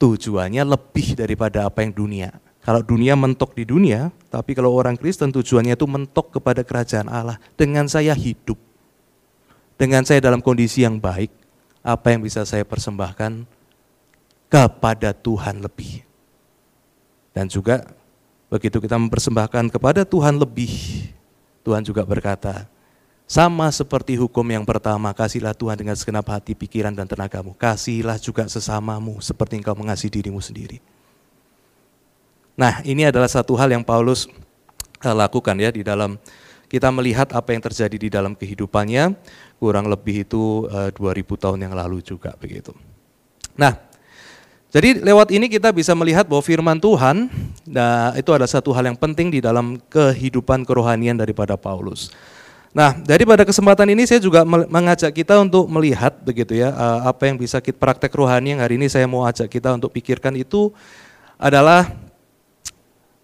Tujuannya 0.00 0.64
lebih 0.64 1.12
daripada 1.12 1.68
apa 1.68 1.84
yang 1.84 1.92
dunia. 1.92 2.32
Kalau 2.64 2.80
dunia 2.80 3.12
mentok 3.18 3.52
di 3.52 3.68
dunia, 3.68 4.08
tapi 4.32 4.56
kalau 4.56 4.72
orang 4.72 4.96
Kristen 4.96 5.28
tujuannya 5.28 5.76
itu 5.76 5.84
mentok 5.84 6.40
kepada 6.40 6.64
kerajaan 6.64 7.12
Allah. 7.12 7.36
Dengan 7.52 7.84
saya 7.84 8.16
hidup, 8.16 8.56
dengan 9.76 10.08
saya 10.08 10.24
dalam 10.24 10.40
kondisi 10.40 10.88
yang 10.88 10.96
baik, 10.96 11.28
apa 11.84 12.16
yang 12.16 12.24
bisa 12.24 12.48
saya 12.48 12.64
persembahkan 12.64 13.44
kepada 14.48 15.12
Tuhan 15.12 15.60
lebih. 15.60 16.00
Dan 17.36 17.50
juga 17.50 17.84
begitu 18.48 18.80
kita 18.80 18.96
mempersembahkan 18.96 19.68
kepada 19.68 20.06
Tuhan 20.08 20.38
lebih, 20.38 20.70
Tuhan 21.62 21.86
juga 21.86 22.02
berkata, 22.02 22.66
sama 23.32 23.72
seperti 23.72 24.18
hukum 24.20 24.44
yang 24.44 24.66
pertama, 24.66 25.08
kasihlah 25.16 25.56
Tuhan 25.56 25.78
dengan 25.80 25.96
segenap 25.96 26.28
hati, 26.28 26.52
pikiran, 26.52 26.92
dan 26.92 27.08
tenagamu. 27.08 27.56
Kasihlah 27.56 28.20
juga 28.20 28.44
sesamamu 28.44 29.22
seperti 29.24 29.56
engkau 29.56 29.72
mengasihi 29.72 30.12
dirimu 30.12 30.42
sendiri. 30.42 30.84
Nah 32.52 32.84
ini 32.84 33.08
adalah 33.08 33.32
satu 33.32 33.56
hal 33.56 33.72
yang 33.72 33.80
Paulus 33.80 34.28
eh, 35.00 35.16
lakukan 35.16 35.56
ya 35.56 35.72
di 35.72 35.80
dalam 35.80 36.20
kita 36.68 36.88
melihat 36.88 37.28
apa 37.36 37.52
yang 37.52 37.60
terjadi 37.60 37.96
di 37.96 38.08
dalam 38.08 38.32
kehidupannya, 38.32 39.12
kurang 39.60 39.92
lebih 39.92 40.24
itu 40.24 40.64
uh, 40.72 40.88
eh, 40.88 41.20
2000 41.20 41.36
tahun 41.36 41.58
yang 41.68 41.76
lalu 41.76 42.00
juga 42.00 42.32
begitu. 42.40 42.72
Nah, 43.60 43.76
jadi 44.72 45.04
lewat 45.04 45.28
ini 45.36 45.52
kita 45.52 45.68
bisa 45.68 45.92
melihat 45.92 46.24
bahwa 46.24 46.40
firman 46.40 46.80
Tuhan 46.80 47.28
nah, 47.68 48.16
itu 48.16 48.32
ada 48.32 48.48
satu 48.48 48.72
hal 48.72 48.88
yang 48.88 48.96
penting 48.96 49.28
di 49.28 49.44
dalam 49.44 49.76
kehidupan 49.92 50.64
kerohanian 50.64 51.12
daripada 51.12 51.60
Paulus. 51.60 52.08
Nah, 52.72 52.96
daripada 53.04 53.44
kesempatan 53.44 53.84
ini 53.92 54.08
saya 54.08 54.16
juga 54.16 54.48
mengajak 54.48 55.12
kita 55.12 55.36
untuk 55.44 55.68
melihat 55.68 56.16
begitu 56.24 56.56
ya 56.56 56.72
eh, 56.72 57.00
apa 57.04 57.28
yang 57.28 57.36
bisa 57.36 57.60
kita 57.60 57.76
praktek 57.76 58.16
rohani 58.16 58.56
yang 58.56 58.64
hari 58.64 58.80
ini 58.80 58.88
saya 58.88 59.04
mau 59.04 59.28
ajak 59.28 59.52
kita 59.52 59.76
untuk 59.76 59.92
pikirkan 59.92 60.32
itu 60.40 60.72
adalah 61.36 61.92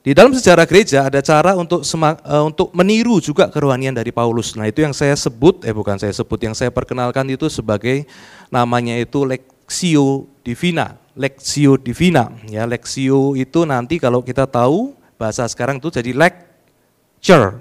di 0.04 0.12
dalam 0.12 0.36
sejarah 0.36 0.68
gereja 0.68 1.08
ada 1.08 1.24
cara 1.24 1.52
untuk 1.56 1.80
uh, 1.84 2.44
untuk 2.44 2.72
meniru 2.76 3.24
juga 3.24 3.48
kerohanian 3.48 3.96
dari 3.96 4.12
Paulus. 4.12 4.52
Nah 4.52 4.68
itu 4.68 4.84
yang 4.84 4.96
saya 4.96 5.12
sebut, 5.16 5.64
eh 5.64 5.74
bukan 5.74 5.96
saya 5.96 6.12
sebut, 6.12 6.38
yang 6.44 6.56
saya 6.56 6.72
perkenalkan 6.72 7.28
itu 7.28 7.48
sebagai 7.52 8.04
namanya 8.48 8.96
itu 9.00 9.24
Lexio 9.24 10.28
Divina. 10.40 10.96
Lexio 11.18 11.74
Divina, 11.74 12.30
ya 12.46 12.62
Lexio 12.62 13.34
itu 13.34 13.66
nanti 13.66 13.98
kalau 13.98 14.22
kita 14.22 14.46
tahu 14.46 14.94
bahasa 15.18 15.42
sekarang 15.50 15.82
itu 15.82 15.90
jadi 15.90 16.14
lecture, 16.14 17.58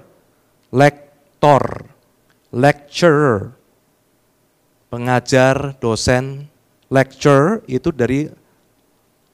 lektor, 0.70 1.90
lecturer, 2.54 3.50
pengajar, 4.86 5.74
dosen, 5.82 6.46
lecture 6.86 7.66
itu 7.66 7.90
dari 7.90 8.30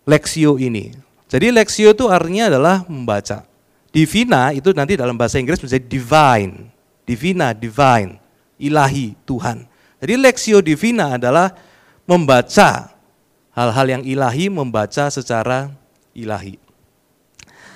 Lexio 0.08 0.56
ini. 0.56 0.92
Jadi 1.34 1.50
lexio 1.50 1.90
itu 1.90 2.06
artinya 2.06 2.46
adalah 2.46 2.86
membaca. 2.86 3.42
Divina 3.90 4.54
itu 4.54 4.70
nanti 4.70 4.94
dalam 4.94 5.18
bahasa 5.18 5.42
Inggris 5.42 5.58
menjadi 5.58 5.82
divine. 5.82 6.70
Divina, 7.02 7.50
divine, 7.50 8.22
ilahi, 8.54 9.18
Tuhan. 9.26 9.66
Jadi 9.98 10.14
lexio 10.14 10.62
divina 10.62 11.18
adalah 11.18 11.50
membaca 12.06 12.93
hal-hal 13.54 13.86
yang 13.86 14.02
ilahi, 14.02 14.50
membaca 14.50 15.08
secara 15.08 15.70
ilahi. 16.12 16.60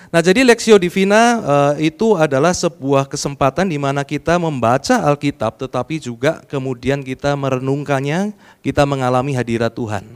Nah, 0.08 0.24
jadi 0.24 0.40
lexio 0.40 0.80
divina 0.80 1.22
uh, 1.44 1.74
itu 1.76 2.16
adalah 2.16 2.56
sebuah 2.56 3.04
kesempatan 3.04 3.68
di 3.68 3.76
mana 3.76 4.00
kita 4.00 4.40
membaca 4.40 5.04
Alkitab 5.04 5.60
tetapi 5.60 6.00
juga 6.00 6.40
kemudian 6.48 7.04
kita 7.04 7.36
merenungkannya, 7.36 8.32
kita 8.64 8.88
mengalami 8.88 9.36
hadirat 9.36 9.68
Tuhan. 9.76 10.08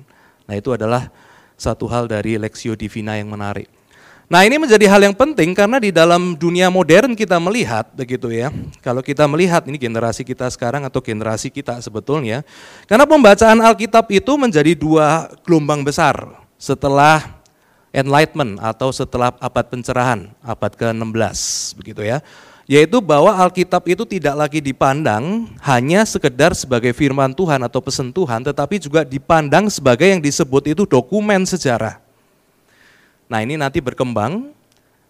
Nah, 0.48 0.54
itu 0.56 0.72
adalah 0.72 1.12
satu 1.60 1.84
hal 1.92 2.08
dari 2.08 2.40
Lexio 2.40 2.72
Divina 2.72 3.20
yang 3.20 3.28
menarik. 3.28 3.68
Nah 4.32 4.48
ini 4.48 4.56
menjadi 4.56 4.88
hal 4.88 5.04
yang 5.04 5.12
penting 5.12 5.52
karena 5.52 5.76
di 5.76 5.92
dalam 5.92 6.32
dunia 6.32 6.72
modern 6.72 7.12
kita 7.12 7.36
melihat 7.36 7.92
begitu 7.92 8.32
ya. 8.32 8.48
Kalau 8.80 9.04
kita 9.04 9.28
melihat 9.28 9.60
ini 9.68 9.76
generasi 9.76 10.24
kita 10.24 10.48
sekarang 10.48 10.88
atau 10.88 11.04
generasi 11.04 11.52
kita 11.52 11.76
sebetulnya. 11.84 12.40
Karena 12.88 13.04
pembacaan 13.04 13.60
Alkitab 13.60 14.08
itu 14.08 14.32
menjadi 14.40 14.72
dua 14.72 15.28
gelombang 15.44 15.84
besar 15.84 16.16
setelah 16.56 17.44
Enlightenment 17.92 18.56
atau 18.56 18.88
setelah 18.88 19.36
abad 19.36 19.68
pencerahan, 19.68 20.32
abad 20.40 20.72
ke-16 20.80 21.36
begitu 21.76 22.00
ya 22.00 22.24
yaitu 22.64 23.02
bahwa 23.02 23.36
Alkitab 23.36 23.84
itu 23.90 24.06
tidak 24.06 24.38
lagi 24.38 24.62
dipandang 24.62 25.50
hanya 25.60 26.06
sekedar 26.06 26.54
sebagai 26.54 26.94
firman 26.94 27.34
Tuhan 27.34 27.58
atau 27.60 27.82
pesan 27.82 28.14
Tuhan, 28.14 28.46
tetapi 28.46 28.78
juga 28.78 29.02
dipandang 29.02 29.66
sebagai 29.66 30.06
yang 30.06 30.22
disebut 30.22 30.72
itu 30.72 30.86
dokumen 30.86 31.42
sejarah. 31.42 32.01
Nah 33.32 33.40
ini 33.40 33.56
nanti 33.56 33.80
berkembang, 33.80 34.52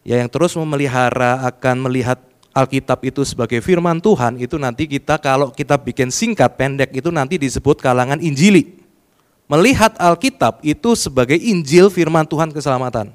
ya 0.07 0.23
yang 0.23 0.31
terus 0.31 0.55
memelihara 0.55 1.43
akan 1.51 1.91
melihat 1.91 2.23
Alkitab 2.55 3.03
itu 3.03 3.27
sebagai 3.27 3.59
firman 3.59 3.99
Tuhan, 3.99 4.39
itu 4.39 4.63
nanti 4.63 4.87
kita 4.87 5.19
kalau 5.19 5.51
kita 5.51 5.75
bikin 5.75 6.15
singkat 6.15 6.55
pendek 6.55 6.95
itu 6.95 7.11
nanti 7.11 7.35
disebut 7.35 7.83
kalangan 7.83 8.23
Injili. 8.23 8.79
Melihat 9.51 9.99
Alkitab 9.99 10.63
itu 10.63 10.95
sebagai 10.95 11.35
Injil 11.35 11.91
firman 11.91 12.23
Tuhan 12.23 12.55
keselamatan. 12.55 13.11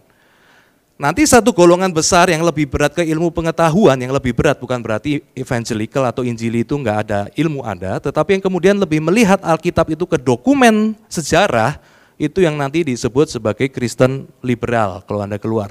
Nanti 0.98 1.24
satu 1.24 1.54
golongan 1.54 1.94
besar 1.94 2.28
yang 2.28 2.42
lebih 2.42 2.68
berat 2.68 2.92
ke 2.92 3.06
ilmu 3.06 3.30
pengetahuan, 3.30 3.96
yang 4.02 4.12
lebih 4.12 4.34
berat 4.34 4.60
bukan 4.60 4.82
berarti 4.82 5.22
evangelical 5.38 6.04
atau 6.04 6.26
injili 6.26 6.66
itu 6.66 6.74
enggak 6.74 7.06
ada, 7.06 7.22
ilmu 7.38 7.62
ada, 7.62 8.02
tetapi 8.02 8.36
yang 8.36 8.44
kemudian 8.44 8.76
lebih 8.76 8.98
melihat 9.00 9.38
Alkitab 9.46 9.94
itu 9.94 10.10
ke 10.10 10.18
dokumen 10.18 10.98
sejarah, 11.06 11.78
itu 12.18 12.42
yang 12.42 12.58
nanti 12.58 12.82
disebut 12.82 13.30
sebagai 13.30 13.70
Kristen 13.70 14.26
liberal 14.42 15.06
kalau 15.06 15.22
Anda 15.22 15.38
keluar. 15.38 15.70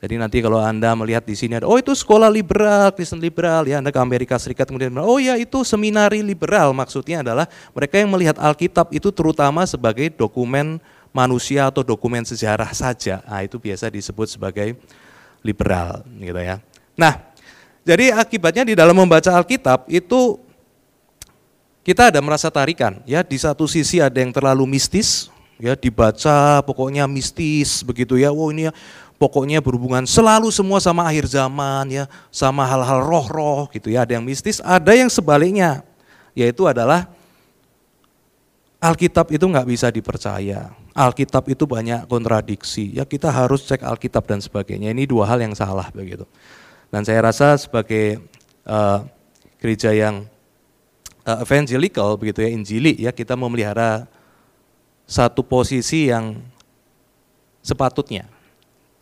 Jadi 0.00 0.16
nanti 0.16 0.40
kalau 0.40 0.56
Anda 0.56 0.96
melihat 0.96 1.28
di 1.28 1.36
sini 1.36 1.60
ada, 1.60 1.68
oh 1.68 1.76
itu 1.76 1.92
sekolah 1.92 2.32
liberal, 2.32 2.88
Kristen 2.96 3.20
liberal, 3.20 3.68
ya 3.68 3.84
Anda 3.84 3.92
ke 3.92 4.00
Amerika 4.00 4.40
Serikat 4.40 4.72
kemudian, 4.72 4.96
oh 4.96 5.20
ya 5.20 5.36
itu 5.36 5.60
seminari 5.60 6.24
liberal, 6.24 6.72
maksudnya 6.72 7.20
adalah 7.20 7.44
mereka 7.76 8.00
yang 8.00 8.08
melihat 8.08 8.40
Alkitab 8.40 8.88
itu 8.96 9.12
terutama 9.12 9.68
sebagai 9.68 10.08
dokumen 10.08 10.80
manusia 11.12 11.68
atau 11.68 11.84
dokumen 11.84 12.24
sejarah 12.24 12.72
saja. 12.72 13.20
Nah, 13.28 13.44
itu 13.44 13.60
biasa 13.60 13.92
disebut 13.92 14.40
sebagai 14.40 14.72
liberal 15.44 16.00
gitu 16.16 16.40
ya. 16.40 16.64
Nah, 16.96 17.20
jadi 17.84 18.16
akibatnya 18.16 18.72
di 18.72 18.74
dalam 18.78 18.96
membaca 18.96 19.36
Alkitab 19.36 19.84
itu 19.90 20.40
kita 21.84 22.12
ada 22.12 22.20
merasa 22.20 22.52
tarikan 22.52 23.00
ya 23.08 23.24
di 23.24 23.40
satu 23.40 23.64
sisi 23.64 24.00
ada 24.00 24.20
yang 24.20 24.32
terlalu 24.32 24.68
mistis 24.68 25.32
ya 25.60 25.76
dibaca 25.76 26.64
pokoknya 26.64 27.04
mistis 27.06 27.84
begitu 27.84 28.16
ya. 28.16 28.32
Wow 28.32 28.50
ini 28.50 28.68
ya 28.68 28.72
pokoknya 29.20 29.60
berhubungan 29.60 30.08
selalu 30.08 30.48
semua 30.48 30.80
sama 30.80 31.04
akhir 31.04 31.28
zaman 31.28 31.84
ya, 31.92 32.04
sama 32.32 32.64
hal-hal 32.64 33.04
roh-roh 33.04 33.68
gitu 33.70 33.92
ya. 33.92 34.08
Ada 34.08 34.16
yang 34.16 34.24
mistis, 34.24 34.64
ada 34.64 34.96
yang 34.96 35.12
sebaliknya 35.12 35.84
yaitu 36.32 36.64
adalah 36.64 37.06
Alkitab 38.80 39.28
itu 39.28 39.44
nggak 39.44 39.68
bisa 39.68 39.92
dipercaya. 39.92 40.72
Alkitab 40.96 41.44
itu 41.52 41.68
banyak 41.68 42.08
kontradiksi. 42.08 42.96
Ya 42.96 43.04
kita 43.04 43.28
harus 43.28 43.68
cek 43.68 43.84
Alkitab 43.84 44.24
dan 44.24 44.40
sebagainya. 44.40 44.90
Ini 44.90 45.04
dua 45.04 45.28
hal 45.28 45.44
yang 45.44 45.52
salah 45.52 45.92
begitu. 45.92 46.24
Dan 46.88 47.04
saya 47.04 47.20
rasa 47.22 47.60
sebagai 47.60 48.18
uh, 48.64 49.04
gereja 49.60 49.92
yang 49.92 50.24
uh, 51.28 51.38
evangelical 51.44 52.16
begitu 52.16 52.42
ya, 52.42 52.50
Injili 52.50 52.96
ya 52.98 53.12
kita 53.12 53.36
memelihara 53.38 54.08
satu 55.10 55.42
posisi 55.42 56.06
yang 56.06 56.38
sepatutnya. 57.66 58.30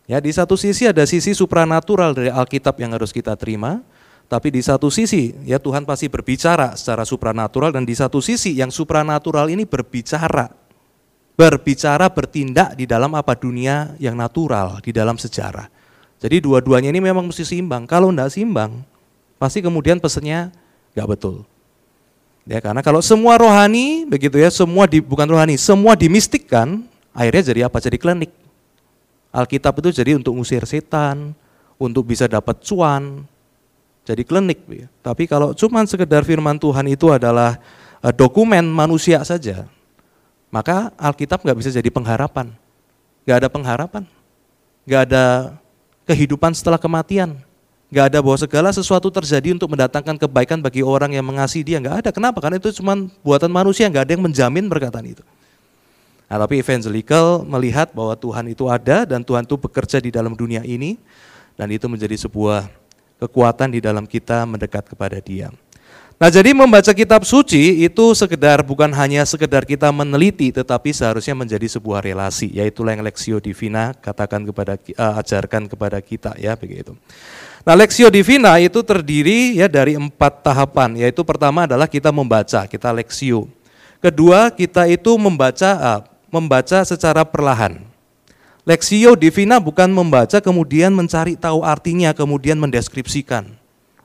Ya 0.09 0.17
di 0.17 0.33
satu 0.33 0.57
sisi 0.57 0.89
ada 0.89 1.05
sisi 1.05 1.37
supranatural 1.37 2.17
dari 2.17 2.33
Alkitab 2.33 2.81
yang 2.81 2.97
harus 2.97 3.13
kita 3.13 3.37
terima, 3.37 3.85
tapi 4.25 4.49
di 4.49 4.65
satu 4.65 4.89
sisi 4.89 5.37
ya 5.45 5.61
Tuhan 5.61 5.85
pasti 5.85 6.09
berbicara 6.09 6.73
secara 6.73 7.05
supranatural 7.05 7.69
dan 7.69 7.85
di 7.85 7.93
satu 7.93 8.17
sisi 8.17 8.57
yang 8.57 8.73
supranatural 8.73 9.53
ini 9.53 9.69
berbicara 9.69 10.49
berbicara, 11.39 12.11
bertindak 12.11 12.75
di 12.75 12.83
dalam 12.83 13.15
apa 13.15 13.31
dunia 13.31 13.95
yang 13.95 14.19
natural, 14.19 14.83
di 14.83 14.91
dalam 14.91 15.15
sejarah. 15.15 15.71
Jadi 16.19 16.43
dua-duanya 16.43 16.91
ini 16.91 16.99
memang 16.99 17.31
mesti 17.31 17.47
seimbang. 17.47 17.87
Kalau 17.87 18.11
tidak 18.11 18.27
seimbang, 18.35 18.83
pasti 19.39 19.63
kemudian 19.63 20.03
pesannya 20.03 20.51
nggak 20.91 21.07
betul. 21.07 21.47
Ya 22.49 22.57
karena 22.57 22.81
kalau 22.81 22.97
semua 23.05 23.37
rohani 23.37 24.09
begitu 24.09 24.41
ya, 24.41 24.49
semua 24.49 24.89
di, 24.89 24.97
bukan 24.97 25.29
rohani, 25.29 25.53
semua 25.53 25.93
dimistikkan, 25.93 26.81
akhirnya 27.13 27.53
jadi 27.53 27.69
apa? 27.69 27.77
Jadi 27.77 28.01
klinik. 28.01 28.33
Alkitab 29.29 29.77
itu 29.77 29.93
jadi 29.93 30.17
untuk 30.17 30.33
ngusir 30.33 30.65
setan, 30.65 31.37
untuk 31.77 32.09
bisa 32.09 32.25
dapat 32.25 32.57
cuan, 32.65 33.21
jadi 34.01 34.25
klinik. 34.25 34.65
Ya. 34.65 34.89
Tapi 35.05 35.29
kalau 35.29 35.53
cuma 35.53 35.85
sekedar 35.85 36.25
firman 36.25 36.57
Tuhan 36.57 36.89
itu 36.89 37.13
adalah 37.13 37.61
uh, 38.01 38.09
dokumen 38.09 38.65
manusia 38.65 39.21
saja, 39.21 39.69
maka 40.49 40.89
Alkitab 40.97 41.45
nggak 41.45 41.57
bisa 41.61 41.69
jadi 41.69 41.93
pengharapan. 41.93 42.49
Nggak 43.29 43.37
ada 43.45 43.49
pengharapan. 43.53 44.03
Nggak 44.89 45.01
ada 45.05 45.25
kehidupan 46.09 46.57
setelah 46.57 46.81
kematian. 46.81 47.37
Nggak 47.89 48.05
ada 48.13 48.17
bahwa 48.21 48.37
segala 48.37 48.69
sesuatu 48.69 49.09
terjadi 49.09 49.57
untuk 49.57 49.73
mendatangkan 49.73 50.21
kebaikan 50.21 50.61
bagi 50.61 50.85
orang 50.85 51.09
yang 51.09 51.25
mengasihi 51.25 51.65
dia. 51.65 51.77
Nggak 51.81 52.05
ada. 52.05 52.09
Kenapa? 52.13 52.37
Karena 52.37 52.61
itu 52.61 52.69
cuma 52.77 52.93
buatan 53.25 53.49
manusia. 53.49 53.89
Nggak 53.89 54.05
ada 54.05 54.11
yang 54.13 54.23
menjamin 54.29 54.69
perkataan 54.69 55.09
itu. 55.09 55.25
Nah, 56.29 56.37
tapi 56.37 56.61
evangelical 56.61 57.41
melihat 57.41 57.89
bahwa 57.89 58.13
Tuhan 58.13 58.45
itu 58.53 58.69
ada 58.69 59.01
dan 59.09 59.25
Tuhan 59.25 59.49
itu 59.49 59.57
bekerja 59.57 59.97
di 59.97 60.13
dalam 60.13 60.37
dunia 60.37 60.61
ini 60.61 61.01
dan 61.57 61.73
itu 61.73 61.89
menjadi 61.89 62.13
sebuah 62.13 62.69
kekuatan 63.17 63.73
di 63.73 63.81
dalam 63.81 64.05
kita 64.05 64.45
mendekat 64.45 64.93
kepada 64.93 65.17
Dia. 65.17 65.49
Nah 66.19 66.27
jadi 66.27 66.51
membaca 66.51 66.91
kitab 66.91 67.23
suci 67.23 67.87
itu 67.87 68.11
sekedar 68.11 68.59
bukan 68.59 68.91
hanya 68.91 69.23
sekedar 69.23 69.63
kita 69.63 69.87
meneliti 69.87 70.51
tetapi 70.51 70.91
seharusnya 70.91 71.31
menjadi 71.31 71.63
sebuah 71.79 72.03
relasi 72.03 72.51
yaitu 72.51 72.83
yang 72.83 72.99
Lexio 72.99 73.39
Divina 73.39 73.95
katakan 73.95 74.43
kepada 74.43 74.75
uh, 74.99 75.15
ajarkan 75.23 75.71
kepada 75.71 75.95
kita 76.03 76.35
ya 76.35 76.59
begitu. 76.59 76.91
Nah 77.63 77.71
Lexio 77.71 78.11
Divina 78.11 78.59
itu 78.59 78.83
terdiri 78.83 79.63
ya 79.63 79.71
dari 79.71 79.95
empat 79.95 80.43
tahapan 80.43 80.99
yaitu 80.99 81.23
pertama 81.23 81.63
adalah 81.63 81.87
kita 81.87 82.11
membaca 82.11 82.67
kita 82.67 82.91
Lexio. 82.91 83.47
Kedua 84.03 84.51
kita 84.51 84.91
itu 84.91 85.15
membaca 85.15 85.71
uh, 85.79 86.01
membaca 86.27 86.83
secara 86.83 87.23
perlahan. 87.23 87.79
Lexio 88.67 89.15
Divina 89.15 89.55
bukan 89.55 89.87
membaca 89.87 90.43
kemudian 90.43 90.91
mencari 90.91 91.39
tahu 91.39 91.63
artinya 91.63 92.11
kemudian 92.11 92.59
mendeskripsikan 92.59 93.58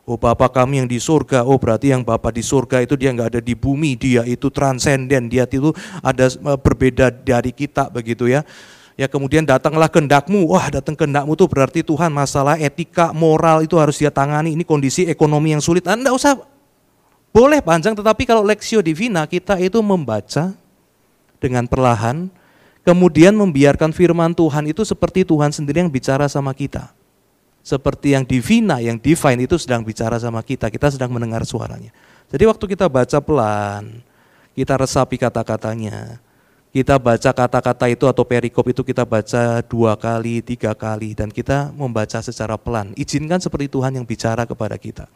Oh 0.04 0.20
Bapak 0.20 0.52
kami 0.52 0.84
yang 0.84 0.88
di 0.88 1.00
surga, 1.00 1.48
oh 1.48 1.56
berarti 1.56 1.88
yang 1.88 2.04
Bapak 2.04 2.36
di 2.36 2.44
surga 2.44 2.84
itu 2.84 2.92
dia 2.92 3.08
nggak 3.08 3.28
ada 3.36 3.40
di 3.40 3.56
bumi, 3.56 3.96
dia 3.96 4.20
itu 4.28 4.52
transenden, 4.52 5.32
dia 5.32 5.48
itu 5.48 5.72
ada 6.04 6.28
e, 6.28 6.52
berbeda 6.60 7.08
dari 7.08 7.48
kita 7.56 7.88
begitu 7.88 8.28
ya. 8.28 8.44
Ya 9.00 9.08
kemudian 9.08 9.48
datanglah 9.48 9.88
kendakmu, 9.88 10.44
wah 10.44 10.68
datang 10.68 10.92
kendakmu 10.92 11.32
itu 11.32 11.48
berarti 11.48 11.80
Tuhan 11.80 12.12
masalah 12.12 12.60
etika, 12.60 13.16
moral 13.16 13.64
itu 13.64 13.80
harus 13.80 13.96
dia 13.96 14.12
tangani, 14.12 14.52
ini 14.52 14.60
kondisi 14.60 15.08
ekonomi 15.08 15.56
yang 15.56 15.64
sulit. 15.64 15.88
Anda 15.88 16.12
usah, 16.12 16.36
boleh 17.32 17.64
panjang 17.64 17.96
tetapi 17.96 18.28
kalau 18.28 18.44
Lexio 18.44 18.84
Divina 18.84 19.24
kita 19.24 19.56
itu 19.56 19.80
membaca 19.80 20.52
dengan 21.40 21.64
perlahan, 21.64 22.28
kemudian 22.84 23.32
membiarkan 23.32 23.96
firman 23.96 24.36
Tuhan 24.36 24.68
itu 24.68 24.84
seperti 24.84 25.24
Tuhan 25.24 25.48
sendiri 25.48 25.80
yang 25.80 25.88
bicara 25.88 26.28
sama 26.28 26.52
kita 26.52 26.92
seperti 27.64 28.12
yang 28.12 28.28
divina, 28.28 28.76
yang 28.76 29.00
divine 29.00 29.48
itu 29.48 29.56
sedang 29.56 29.80
bicara 29.80 30.20
sama 30.20 30.44
kita, 30.44 30.68
kita 30.68 30.92
sedang 30.92 31.08
mendengar 31.08 31.40
suaranya. 31.48 31.88
Jadi 32.28 32.44
waktu 32.44 32.64
kita 32.76 32.92
baca 32.92 33.18
pelan, 33.24 34.04
kita 34.52 34.76
resapi 34.76 35.16
kata-katanya, 35.16 36.20
kita 36.76 37.00
baca 37.00 37.30
kata-kata 37.32 37.88
itu 37.88 38.04
atau 38.04 38.20
perikop 38.20 38.68
itu 38.68 38.84
kita 38.84 39.08
baca 39.08 39.64
dua 39.64 39.96
kali, 39.96 40.44
tiga 40.44 40.76
kali, 40.76 41.16
dan 41.16 41.32
kita 41.32 41.72
membaca 41.72 42.20
secara 42.20 42.60
pelan. 42.60 42.92
Izinkan 43.00 43.40
seperti 43.40 43.72
Tuhan 43.72 43.96
yang 43.96 44.04
bicara 44.04 44.44
kepada 44.44 44.76
kita. 44.76 45.08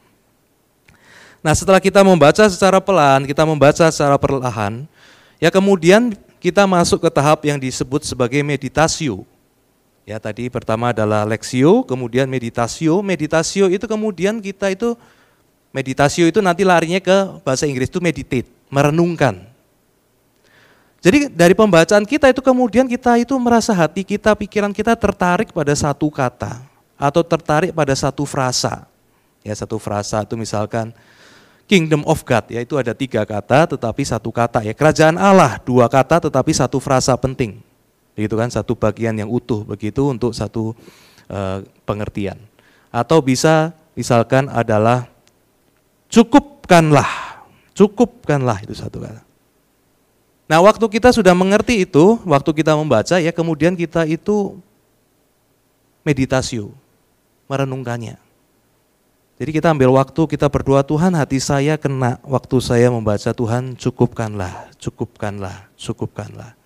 Nah 1.44 1.52
setelah 1.52 1.84
kita 1.84 2.00
membaca 2.00 2.48
secara 2.48 2.80
pelan, 2.80 3.28
kita 3.28 3.44
membaca 3.44 3.84
secara 3.92 4.16
perlahan, 4.16 4.88
ya 5.36 5.52
kemudian 5.52 6.16
kita 6.40 6.64
masuk 6.64 7.04
ke 7.04 7.10
tahap 7.12 7.44
yang 7.44 7.60
disebut 7.60 8.08
sebagai 8.08 8.40
meditasio. 8.40 9.28
Ya 10.08 10.16
tadi 10.16 10.48
pertama 10.48 10.96
adalah 10.96 11.28
lexio, 11.28 11.84
kemudian 11.84 12.32
meditasio. 12.32 13.04
Meditasio 13.04 13.68
itu 13.68 13.84
kemudian 13.84 14.40
kita 14.40 14.72
itu 14.72 14.96
meditasio 15.68 16.24
itu 16.24 16.40
nanti 16.40 16.64
larinya 16.64 16.96
ke 16.96 17.44
bahasa 17.44 17.68
Inggris 17.68 17.92
itu 17.92 18.00
meditate, 18.00 18.48
merenungkan. 18.72 19.44
Jadi 21.04 21.28
dari 21.28 21.52
pembacaan 21.52 22.08
kita 22.08 22.32
itu 22.32 22.40
kemudian 22.40 22.88
kita 22.88 23.20
itu 23.20 23.36
merasa 23.36 23.76
hati 23.76 24.00
kita, 24.00 24.32
pikiran 24.32 24.72
kita 24.72 24.96
tertarik 24.96 25.52
pada 25.52 25.76
satu 25.76 26.08
kata 26.08 26.56
atau 26.96 27.20
tertarik 27.20 27.76
pada 27.76 27.92
satu 27.92 28.24
frasa. 28.24 28.88
Ya 29.44 29.52
satu 29.52 29.76
frasa 29.76 30.24
itu 30.24 30.40
misalkan 30.40 30.88
Kingdom 31.68 32.00
of 32.08 32.24
God, 32.24 32.48
ya 32.48 32.64
itu 32.64 32.80
ada 32.80 32.96
tiga 32.96 33.28
kata 33.28 33.76
tetapi 33.76 34.00
satu 34.08 34.32
kata 34.32 34.64
ya. 34.64 34.72
Kerajaan 34.72 35.20
Allah 35.20 35.60
dua 35.60 35.84
kata 35.84 36.16
tetapi 36.16 36.56
satu 36.56 36.80
frasa 36.80 37.12
penting 37.12 37.67
begitu 38.18 38.34
kan 38.34 38.50
satu 38.50 38.74
bagian 38.74 39.14
yang 39.14 39.30
utuh 39.30 39.62
begitu 39.62 40.10
untuk 40.10 40.34
satu 40.34 40.74
uh, 41.30 41.62
pengertian. 41.86 42.34
Atau 42.90 43.22
bisa 43.22 43.70
misalkan 43.94 44.50
adalah 44.50 45.06
cukupkanlah, 46.10 47.06
cukupkanlah 47.78 48.58
itu 48.66 48.74
satu 48.74 48.98
kata. 48.98 49.22
Nah, 50.50 50.58
waktu 50.64 50.82
kita 50.90 51.14
sudah 51.14 51.36
mengerti 51.36 51.86
itu, 51.86 52.18
waktu 52.26 52.50
kita 52.50 52.74
membaca 52.74 53.22
ya 53.22 53.30
kemudian 53.30 53.78
kita 53.78 54.02
itu 54.08 54.58
meditasi, 56.02 56.66
merenungkannya. 57.46 58.18
Jadi 59.38 59.50
kita 59.54 59.70
ambil 59.70 59.94
waktu, 59.94 60.18
kita 60.26 60.50
berdoa, 60.50 60.82
Tuhan 60.82 61.14
hati 61.14 61.38
saya 61.38 61.78
kena 61.78 62.18
waktu 62.26 62.58
saya 62.58 62.90
membaca 62.90 63.30
Tuhan 63.30 63.78
cukupkanlah, 63.78 64.74
cukupkanlah, 64.82 65.70
cukupkanlah. 65.78 66.57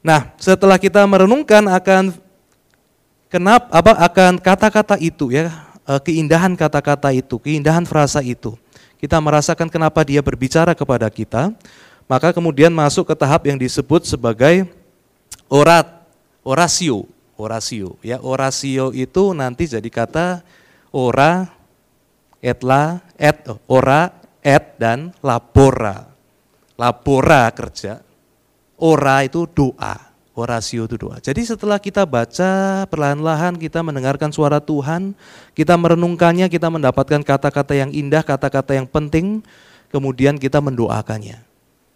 Nah, 0.00 0.32
setelah 0.40 0.80
kita 0.80 1.04
merenungkan 1.04 1.60
akan 1.68 2.16
kenapa 3.28 3.68
apa 3.68 3.92
akan 4.00 4.32
kata-kata 4.40 4.96
itu 4.96 5.28
ya, 5.28 5.52
eh, 5.84 6.00
keindahan 6.00 6.56
kata-kata 6.56 7.12
itu, 7.12 7.36
keindahan 7.36 7.84
frasa 7.84 8.24
itu. 8.24 8.56
Kita 8.96 9.16
merasakan 9.20 9.68
kenapa 9.68 10.04
dia 10.04 10.20
berbicara 10.20 10.76
kepada 10.76 11.08
kita, 11.08 11.52
maka 12.08 12.32
kemudian 12.32 12.72
masuk 12.72 13.08
ke 13.08 13.14
tahap 13.16 13.48
yang 13.48 13.56
disebut 13.56 14.04
sebagai 14.04 14.68
orat, 15.48 15.88
orasio, 16.44 17.08
orasio. 17.36 17.96
Ya, 18.04 18.20
orasio 18.20 18.92
itu 18.92 19.32
nanti 19.32 19.68
jadi 19.68 19.88
kata 19.88 20.44
ora, 20.92 21.48
etla, 22.42 23.00
et, 23.16 23.40
ora, 23.70 24.12
et 24.42 24.76
dan 24.76 25.12
labora. 25.24 26.08
Labora 26.76 27.48
kerja, 27.52 28.00
Ora 28.80 29.28
itu 29.28 29.44
doa, 29.44 30.00
orasio 30.32 30.88
itu 30.88 30.96
doa. 30.96 31.20
Jadi 31.20 31.44
setelah 31.44 31.76
kita 31.76 32.08
baca 32.08 32.84
perlahan-lahan 32.88 33.60
kita 33.60 33.84
mendengarkan 33.84 34.32
suara 34.32 34.56
Tuhan, 34.56 35.12
kita 35.52 35.76
merenungkannya, 35.76 36.48
kita 36.48 36.72
mendapatkan 36.72 37.20
kata-kata 37.20 37.76
yang 37.76 37.92
indah, 37.92 38.24
kata-kata 38.24 38.72
yang 38.80 38.88
penting, 38.88 39.44
kemudian 39.92 40.40
kita 40.40 40.64
mendoakannya. 40.64 41.44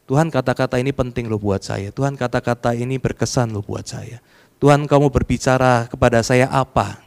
Tuhan 0.05 0.29
kata-kata 0.29 0.77
ini 0.77 0.93
penting 0.93 1.33
loh 1.33 1.41
buat 1.41 1.65
saya. 1.65 1.89
Tuhan 1.89 2.21
kata-kata 2.21 2.77
ini 2.77 3.01
berkesan 3.01 3.57
loh 3.57 3.65
buat 3.65 3.89
saya. 3.89 4.21
Tuhan 4.61 4.85
kamu 4.85 5.09
berbicara 5.09 5.89
kepada 5.89 6.21
saya 6.21 6.53
apa? 6.53 7.01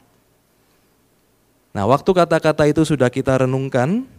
Nah 1.78 1.86
waktu 1.86 2.10
kata-kata 2.10 2.66
itu 2.66 2.82
sudah 2.82 3.14
kita 3.14 3.46
renungkan, 3.46 4.10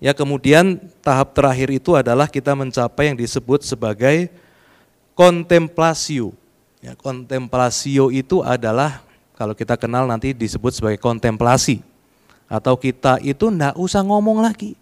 ya 0.00 0.16
kemudian 0.16 0.80
tahap 1.04 1.36
terakhir 1.36 1.68
itu 1.68 1.92
adalah 1.92 2.24
kita 2.24 2.56
mencapai 2.56 3.12
yang 3.12 3.18
disebut 3.20 3.60
sebagai 3.68 4.32
kontemplasio. 5.14 6.34
Ya, 6.84 6.92
kontemplasio 6.98 8.12
itu 8.12 8.44
adalah 8.44 9.00
kalau 9.34 9.56
kita 9.56 9.80
kenal 9.80 10.04
nanti 10.04 10.36
disebut 10.36 10.76
sebagai 10.76 11.00
kontemplasi. 11.00 11.80
Atau 12.44 12.76
kita 12.76 13.18
itu 13.24 13.48
tidak 13.48 13.74
usah 13.80 14.04
ngomong 14.04 14.44
lagi. 14.44 14.76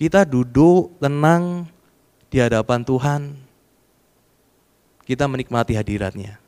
Kita 0.00 0.24
duduk 0.24 0.96
tenang 0.96 1.68
di 2.32 2.40
hadapan 2.40 2.80
Tuhan. 2.82 3.22
Kita 5.06 5.28
menikmati 5.30 5.76
hadiratnya. 5.76 6.40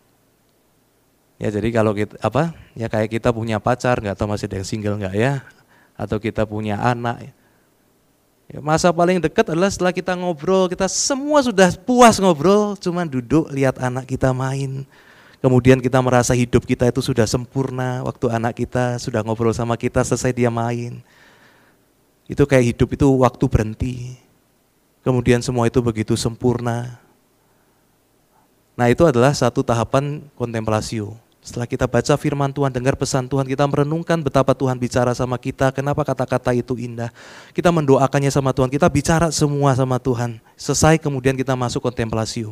Ya 1.38 1.48
jadi 1.54 1.70
kalau 1.70 1.94
kita 1.94 2.18
apa 2.18 2.50
ya 2.74 2.90
kayak 2.90 3.14
kita 3.14 3.30
punya 3.30 3.62
pacar 3.62 4.02
nggak 4.02 4.18
tahu 4.18 4.34
masih 4.34 4.50
ada 4.50 4.58
yang 4.58 4.66
single 4.66 4.98
nggak 4.98 5.14
ya 5.14 5.46
atau 5.94 6.18
kita 6.18 6.42
punya 6.42 6.82
anak 6.82 7.30
Ya, 8.48 8.64
masa 8.64 8.88
paling 8.88 9.20
dekat 9.20 9.44
adalah 9.52 9.68
setelah 9.68 9.92
kita 9.92 10.16
ngobrol, 10.16 10.72
kita 10.72 10.88
semua 10.88 11.44
sudah 11.44 11.68
puas 11.76 12.16
ngobrol, 12.16 12.80
cuma 12.80 13.04
duduk 13.04 13.52
lihat 13.52 13.76
anak 13.76 14.08
kita 14.08 14.32
main. 14.32 14.88
Kemudian 15.44 15.84
kita 15.84 16.00
merasa 16.00 16.32
hidup 16.32 16.64
kita 16.64 16.88
itu 16.88 17.04
sudah 17.04 17.28
sempurna, 17.28 18.00
waktu 18.08 18.26
anak 18.32 18.56
kita 18.56 18.96
sudah 18.96 19.20
ngobrol 19.20 19.52
sama 19.52 19.76
kita, 19.76 20.00
selesai 20.00 20.32
dia 20.32 20.48
main. 20.48 21.04
Itu 22.24 22.48
kayak 22.48 22.72
hidup 22.76 22.88
itu 22.96 23.06
waktu 23.20 23.44
berhenti. 23.48 23.96
kemudian 24.98 25.40
semua 25.40 25.64
itu 25.64 25.80
begitu 25.80 26.12
sempurna. 26.20 27.00
Nah 28.76 28.92
itu 28.92 29.08
adalah 29.08 29.32
satu 29.32 29.64
tahapan 29.64 30.20
kontemplasi. 30.36 31.00
Setelah 31.48 31.64
kita 31.64 31.88
baca 31.88 32.12
firman 32.20 32.52
Tuhan, 32.52 32.68
dengar 32.68 32.92
pesan 32.92 33.24
Tuhan, 33.24 33.48
kita 33.48 33.64
merenungkan 33.64 34.20
betapa 34.20 34.52
Tuhan 34.52 34.76
bicara 34.76 35.16
sama 35.16 35.40
kita, 35.40 35.72
kenapa 35.72 36.04
kata-kata 36.04 36.52
itu 36.52 36.76
indah. 36.76 37.08
Kita 37.56 37.72
mendoakannya 37.72 38.28
sama 38.28 38.52
Tuhan, 38.52 38.68
kita 38.68 38.84
bicara 38.92 39.32
semua 39.32 39.72
sama 39.72 39.96
Tuhan. 39.96 40.44
Selesai 40.60 41.00
kemudian 41.00 41.32
kita 41.40 41.56
masuk 41.56 41.88
kontemplasi. 41.88 42.44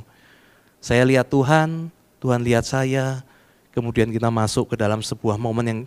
Saya 0.81 1.05
lihat 1.05 1.29
Tuhan, 1.29 1.93
Tuhan 2.25 2.41
lihat 2.41 2.65
saya, 2.65 3.21
kemudian 3.77 4.09
kita 4.09 4.33
masuk 4.33 4.73
ke 4.73 4.81
dalam 4.81 5.05
sebuah 5.05 5.37
momen 5.37 5.65
yang 5.69 5.81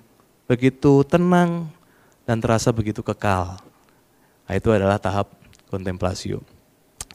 begitu 0.46 1.02
tenang 1.02 1.66
dan 2.30 2.38
terasa 2.38 2.70
begitu 2.70 3.02
kekal. 3.02 3.58
Nah, 4.46 4.54
itu 4.54 4.70
adalah 4.70 5.02
tahap 5.02 5.34
kontemplasi. 5.74 6.38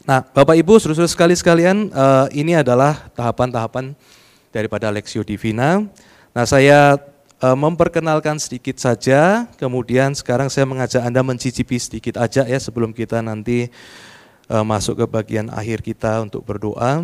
Nah, 0.02 0.26
Bapak 0.26 0.58
Ibu, 0.58 0.74
saudara 0.82 1.06
sekali 1.06 1.38
sekalian, 1.38 1.94
uh, 1.94 2.26
ini 2.34 2.58
adalah 2.58 3.06
tahapan-tahapan 3.14 3.94
daripada 4.54 4.86
Lexio 4.94 5.26
Divina. 5.26 5.82
Nah, 6.30 6.46
saya 6.46 6.94
e, 7.42 7.48
memperkenalkan 7.58 8.38
sedikit 8.38 8.78
saja, 8.78 9.50
kemudian 9.58 10.14
sekarang 10.14 10.46
saya 10.46 10.62
mengajak 10.62 11.02
Anda 11.02 11.26
mencicipi 11.26 11.74
sedikit 11.82 12.22
aja 12.22 12.46
ya 12.46 12.58
sebelum 12.62 12.94
kita 12.94 13.18
nanti 13.18 13.66
e, 14.46 14.56
masuk 14.62 15.02
ke 15.02 15.06
bagian 15.10 15.50
akhir 15.50 15.82
kita 15.82 16.22
untuk 16.22 16.46
berdoa. 16.46 17.02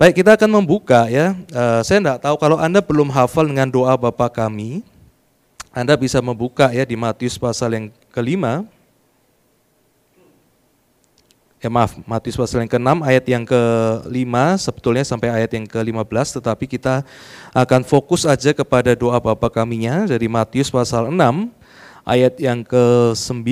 Baik, 0.00 0.24
kita 0.24 0.40
akan 0.40 0.64
membuka 0.64 1.12
ya. 1.12 1.36
E, 1.52 1.62
saya 1.84 2.00
tidak 2.00 2.24
tahu 2.24 2.40
kalau 2.40 2.56
Anda 2.56 2.80
belum 2.80 3.12
hafal 3.12 3.44
dengan 3.44 3.68
doa 3.68 3.92
Bapa 4.00 4.32
kami, 4.32 4.80
Anda 5.76 6.00
bisa 6.00 6.24
membuka 6.24 6.72
ya 6.72 6.88
di 6.88 6.96
Matius 6.96 7.36
pasal 7.36 7.76
yang 7.76 7.86
kelima, 8.08 8.64
ya 11.60 11.68
maaf, 11.68 11.92
Matius 12.08 12.40
pasal 12.40 12.64
yang 12.64 12.72
ke-6 12.72 12.90
ayat 13.04 13.24
yang 13.28 13.44
ke-5 13.44 14.34
sebetulnya 14.56 15.04
sampai 15.04 15.28
ayat 15.28 15.52
yang 15.52 15.68
ke-15 15.68 16.40
tetapi 16.40 16.64
kita 16.64 17.04
akan 17.52 17.84
fokus 17.84 18.24
aja 18.24 18.56
kepada 18.56 18.96
doa 18.96 19.20
Bapa 19.20 19.52
kaminya 19.52 20.08
dari 20.08 20.24
Matius 20.24 20.72
pasal 20.72 21.12
6 21.12 21.20
ayat 22.08 22.34
yang 22.40 22.64
ke-9 22.64 23.44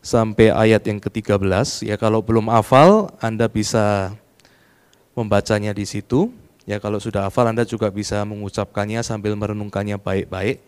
sampai 0.00 0.48
ayat 0.48 0.80
yang 0.88 0.96
ke-13 0.96 1.84
ya 1.84 2.00
kalau 2.00 2.24
belum 2.24 2.48
hafal 2.48 3.12
Anda 3.20 3.44
bisa 3.44 4.16
membacanya 5.12 5.76
di 5.76 5.84
situ 5.84 6.32
ya 6.64 6.80
kalau 6.80 6.96
sudah 6.96 7.28
hafal 7.28 7.52
Anda 7.52 7.68
juga 7.68 7.92
bisa 7.92 8.24
mengucapkannya 8.24 9.04
sambil 9.04 9.36
merenungkannya 9.36 10.00
baik-baik 10.00 10.64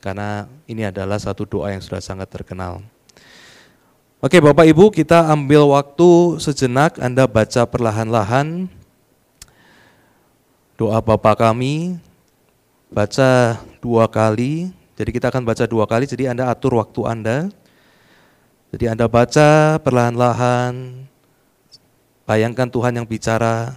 karena 0.00 0.48
ini 0.64 0.88
adalah 0.88 1.20
satu 1.20 1.48
doa 1.48 1.72
yang 1.72 1.80
sudah 1.80 1.96
sangat 1.96 2.28
terkenal. 2.28 2.84
Oke 4.24 4.40
Bapak 4.40 4.64
Ibu 4.64 4.88
kita 4.88 5.28
ambil 5.28 5.68
waktu 5.68 6.40
sejenak. 6.40 6.96
Anda 6.96 7.28
baca 7.28 7.68
perlahan-lahan. 7.68 8.72
Doa 10.80 10.96
Bapak 11.04 11.44
kami, 11.44 12.00
baca 12.88 13.60
dua 13.84 14.08
kali, 14.08 14.72
jadi 14.96 15.10
kita 15.12 15.28
akan 15.28 15.44
baca 15.44 15.68
dua 15.68 15.84
kali, 15.84 16.08
jadi 16.08 16.32
Anda 16.32 16.48
atur 16.48 16.80
waktu 16.80 17.04
Anda. 17.04 17.52
Jadi 18.72 18.96
Anda 18.96 19.12
baca 19.12 19.76
perlahan-lahan, 19.84 21.04
bayangkan 22.24 22.72
Tuhan 22.72 22.96
yang 22.96 23.04
bicara, 23.04 23.76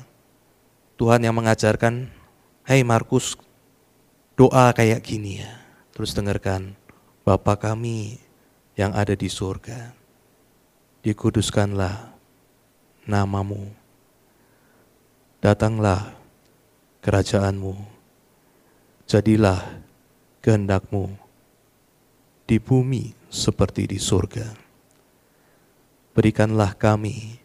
Tuhan 0.96 1.28
yang 1.28 1.36
mengajarkan, 1.36 2.08
Hei 2.64 2.88
Markus, 2.88 3.36
doa 4.40 4.72
kayak 4.72 5.04
gini 5.04 5.44
ya. 5.44 5.60
Terus 5.92 6.16
dengarkan, 6.16 6.72
Bapa 7.28 7.60
kami 7.60 8.16
yang 8.80 8.96
ada 8.96 9.12
di 9.12 9.28
surga 9.28 10.07
dikuduskanlah 11.08 12.12
namamu. 13.08 13.72
Datanglah 15.40 16.12
kerajaanmu. 17.00 17.80
Jadilah 19.08 19.64
kehendakmu 20.44 21.16
di 22.44 22.60
bumi 22.60 23.16
seperti 23.32 23.88
di 23.88 23.96
surga. 24.04 24.52
Berikanlah 26.12 26.76
kami 26.76 27.40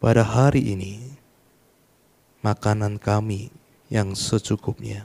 pada 0.00 0.24
hari 0.24 0.72
ini 0.72 1.12
makanan 2.40 2.96
kami 2.96 3.52
yang 3.92 4.16
secukupnya. 4.16 5.04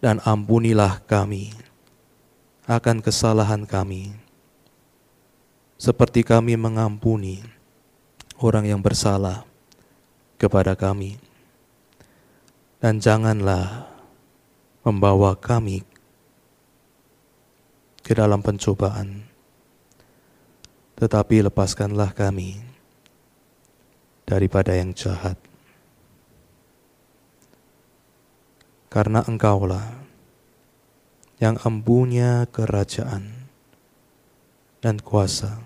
Dan 0.00 0.24
ampunilah 0.24 1.04
kami 1.04 1.52
akan 2.64 3.04
kesalahan 3.04 3.68
kami 3.68 4.23
seperti 5.74 6.22
kami 6.22 6.54
mengampuni 6.54 7.42
orang 8.38 8.68
yang 8.68 8.80
bersalah 8.82 9.46
kepada 10.38 10.76
kami. 10.76 11.16
Dan 12.84 13.00
janganlah 13.00 13.88
membawa 14.84 15.32
kami 15.40 15.80
ke 18.04 18.12
dalam 18.12 18.44
pencobaan, 18.44 19.24
tetapi 21.00 21.48
lepaskanlah 21.48 22.12
kami 22.12 22.60
daripada 24.28 24.76
yang 24.76 24.92
jahat. 24.92 25.40
Karena 28.92 29.24
engkaulah 29.24 30.04
yang 31.40 31.56
empunya 31.64 32.44
kerajaan 32.52 33.48
dan 34.84 35.00
kuasa 35.00 35.63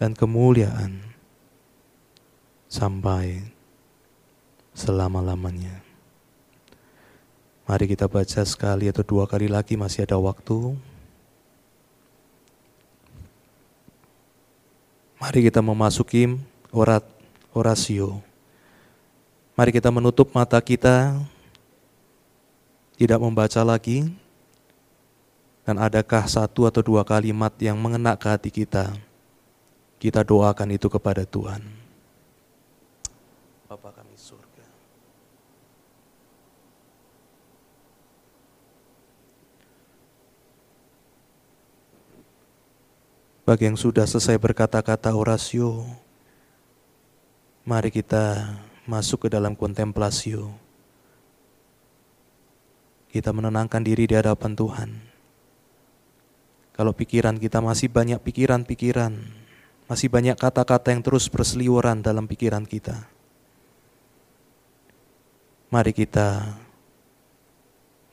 dan 0.00 0.16
kemuliaan 0.16 0.96
sampai 2.72 3.44
selama-lamanya. 4.72 5.84
Mari 7.68 7.84
kita 7.92 8.08
baca 8.08 8.40
sekali 8.48 8.88
atau 8.88 9.04
dua 9.04 9.28
kali 9.28 9.46
lagi 9.46 9.76
masih 9.76 10.08
ada 10.08 10.16
waktu. 10.16 10.72
Mari 15.20 15.52
kita 15.52 15.60
memasuki 15.60 16.32
orat 16.72 17.04
orasio. 17.52 18.24
Mari 19.52 19.76
kita 19.76 19.92
menutup 19.92 20.32
mata 20.32 20.56
kita, 20.64 21.12
tidak 22.96 23.20
membaca 23.20 23.60
lagi, 23.60 24.08
dan 25.68 25.76
adakah 25.76 26.24
satu 26.24 26.64
atau 26.64 26.80
dua 26.80 27.04
kalimat 27.04 27.52
yang 27.60 27.76
mengena 27.76 28.16
ke 28.16 28.26
hati 28.32 28.48
kita? 28.48 28.96
Kita 30.00 30.24
doakan 30.24 30.72
itu 30.72 30.88
kepada 30.88 31.28
Tuhan. 31.28 31.60
Bapa 33.68 33.92
kami 33.92 34.16
surga. 34.16 34.64
Bagi 43.44 43.68
yang 43.68 43.76
sudah 43.76 44.08
selesai 44.08 44.40
berkata-kata 44.40 45.12
orasio, 45.12 45.84
mari 47.68 47.92
kita 47.92 48.56
masuk 48.88 49.28
ke 49.28 49.28
dalam 49.28 49.52
kontemplasi. 49.52 50.40
Kita 53.12 53.36
menenangkan 53.36 53.84
diri 53.84 54.08
di 54.08 54.16
hadapan 54.16 54.56
Tuhan 54.56 55.10
kalau 56.80 56.96
pikiran 56.96 57.36
kita 57.36 57.60
masih 57.60 57.92
banyak 57.92 58.16
pikiran-pikiran, 58.24 59.12
masih 59.90 60.06
banyak 60.06 60.38
kata-kata 60.38 60.94
yang 60.94 61.02
terus 61.02 61.26
berseliweran 61.26 61.98
dalam 61.98 62.30
pikiran 62.30 62.62
kita. 62.62 63.10
Mari 65.66 65.90
kita 65.90 66.54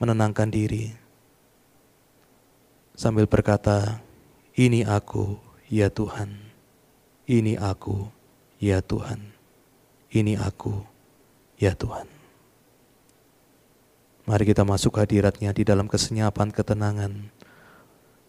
menenangkan 0.01 0.49
diri 0.49 0.89
sambil 2.97 3.29
berkata, 3.29 4.01
"Ini 4.57 4.89
aku, 4.89 5.37
ya 5.69 5.93
Tuhan. 5.93 6.33
Ini 7.29 7.61
aku, 7.61 8.09
ya 8.57 8.81
Tuhan. 8.81 9.21
Ini 10.09 10.33
aku, 10.33 10.81
ya 11.61 11.77
Tuhan." 11.77 12.09
Mari 14.25 14.43
kita 14.49 14.65
masuk 14.65 14.97
hadiratnya 14.97 15.53
di 15.53 15.61
dalam 15.61 15.85
kesenyapan 15.85 16.49
ketenangan 16.49 17.29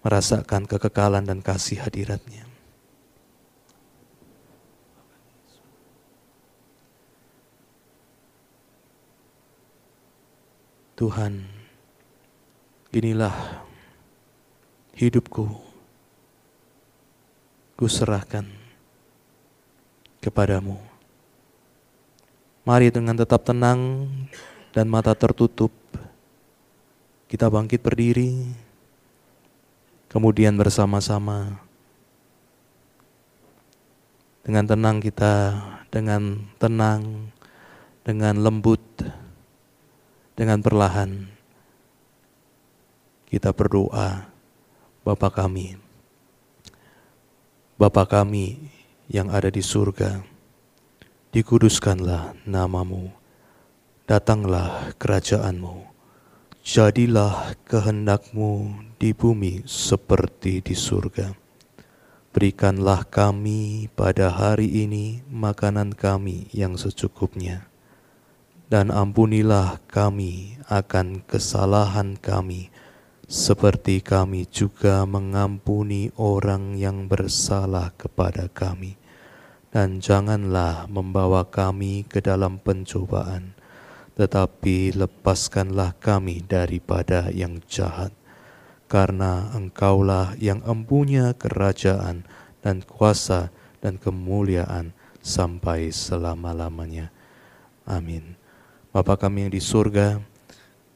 merasakan 0.04 0.68
kekekalan 0.68 1.24
dan 1.24 1.40
kasih 1.40 1.80
hadiratnya. 1.80 2.47
Tuhan, 10.98 11.46
inilah 12.90 13.62
hidupku, 14.98 15.46
ku 17.78 17.86
serahkan 17.86 18.42
kepadamu. 20.18 20.74
Mari 22.66 22.90
dengan 22.90 23.14
tetap 23.14 23.46
tenang 23.46 24.10
dan 24.74 24.90
mata 24.90 25.14
tertutup, 25.14 25.70
kita 27.30 27.46
bangkit 27.46 27.78
berdiri, 27.78 28.50
Kemudian 30.08 30.56
bersama-sama 30.56 31.60
Dengan 34.40 34.64
tenang 34.64 35.04
kita, 35.04 35.60
dengan 35.92 36.40
tenang, 36.56 37.28
dengan 38.00 38.40
lembut, 38.40 38.87
dengan 40.38 40.62
perlahan 40.62 41.26
kita 43.26 43.50
berdoa, 43.50 44.30
Bapa 45.02 45.34
kami, 45.34 45.74
Bapa 47.74 48.06
kami 48.06 48.70
yang 49.10 49.34
ada 49.34 49.50
di 49.50 49.58
surga, 49.58 50.22
dikuduskanlah 51.34 52.38
namamu, 52.46 53.10
datanglah 54.06 54.94
kerajaanmu, 54.94 55.90
jadilah 56.62 57.58
kehendakmu 57.66 58.78
di 58.94 59.10
bumi 59.10 59.66
seperti 59.66 60.62
di 60.62 60.78
surga. 60.78 61.34
Berikanlah 62.30 63.02
kami 63.10 63.90
pada 63.90 64.30
hari 64.30 64.86
ini 64.86 65.26
makanan 65.26 65.98
kami 65.98 66.46
yang 66.54 66.78
secukupnya, 66.78 67.66
dan 68.68 68.92
ampunilah 68.92 69.80
kami 69.88 70.60
akan 70.68 71.24
kesalahan 71.24 72.20
kami, 72.20 72.68
seperti 73.24 74.04
kami 74.04 74.44
juga 74.44 75.08
mengampuni 75.08 76.12
orang 76.20 76.76
yang 76.76 77.08
bersalah 77.08 77.96
kepada 77.96 78.52
kami. 78.52 79.00
Dan 79.68 80.00
janganlah 80.00 80.88
membawa 80.88 81.44
kami 81.44 82.04
ke 82.08 82.24
dalam 82.24 82.56
pencobaan, 82.60 83.52
tetapi 84.16 84.96
lepaskanlah 84.96 85.96
kami 86.00 86.40
daripada 86.44 87.28
yang 87.32 87.60
jahat. 87.68 88.12
Karena 88.88 89.52
engkaulah 89.52 90.32
yang 90.40 90.64
empunya 90.64 91.36
kerajaan 91.36 92.24
dan 92.64 92.80
kuasa 92.80 93.52
dan 93.84 94.00
kemuliaan 94.00 94.96
sampai 95.20 95.92
selama-lamanya. 95.92 97.12
Amin. 97.84 98.37
Bapa 98.98 99.14
kami 99.14 99.46
yang 99.46 99.54
di 99.54 99.62
surga, 99.62 100.18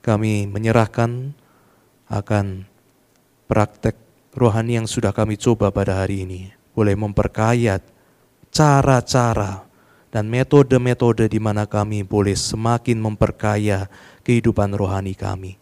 kami 0.03 0.51
menyerahkan 0.51 1.31
akan 2.11 2.67
praktek 3.47 3.95
rohani 4.35 4.83
yang 4.83 4.91
sudah 4.91 5.15
kami 5.15 5.39
coba 5.39 5.71
pada 5.71 6.03
hari 6.03 6.27
ini. 6.27 6.51
Boleh 6.75 6.99
memperkaya 6.99 7.79
cara-cara 8.51 9.63
dan 10.11 10.27
metode-metode 10.27 11.31
di 11.31 11.39
mana 11.39 11.63
kami 11.63 12.03
boleh 12.03 12.35
semakin 12.35 12.99
memperkaya 12.99 13.87
kehidupan 14.27 14.75
rohani 14.75 15.15
kami. 15.15 15.55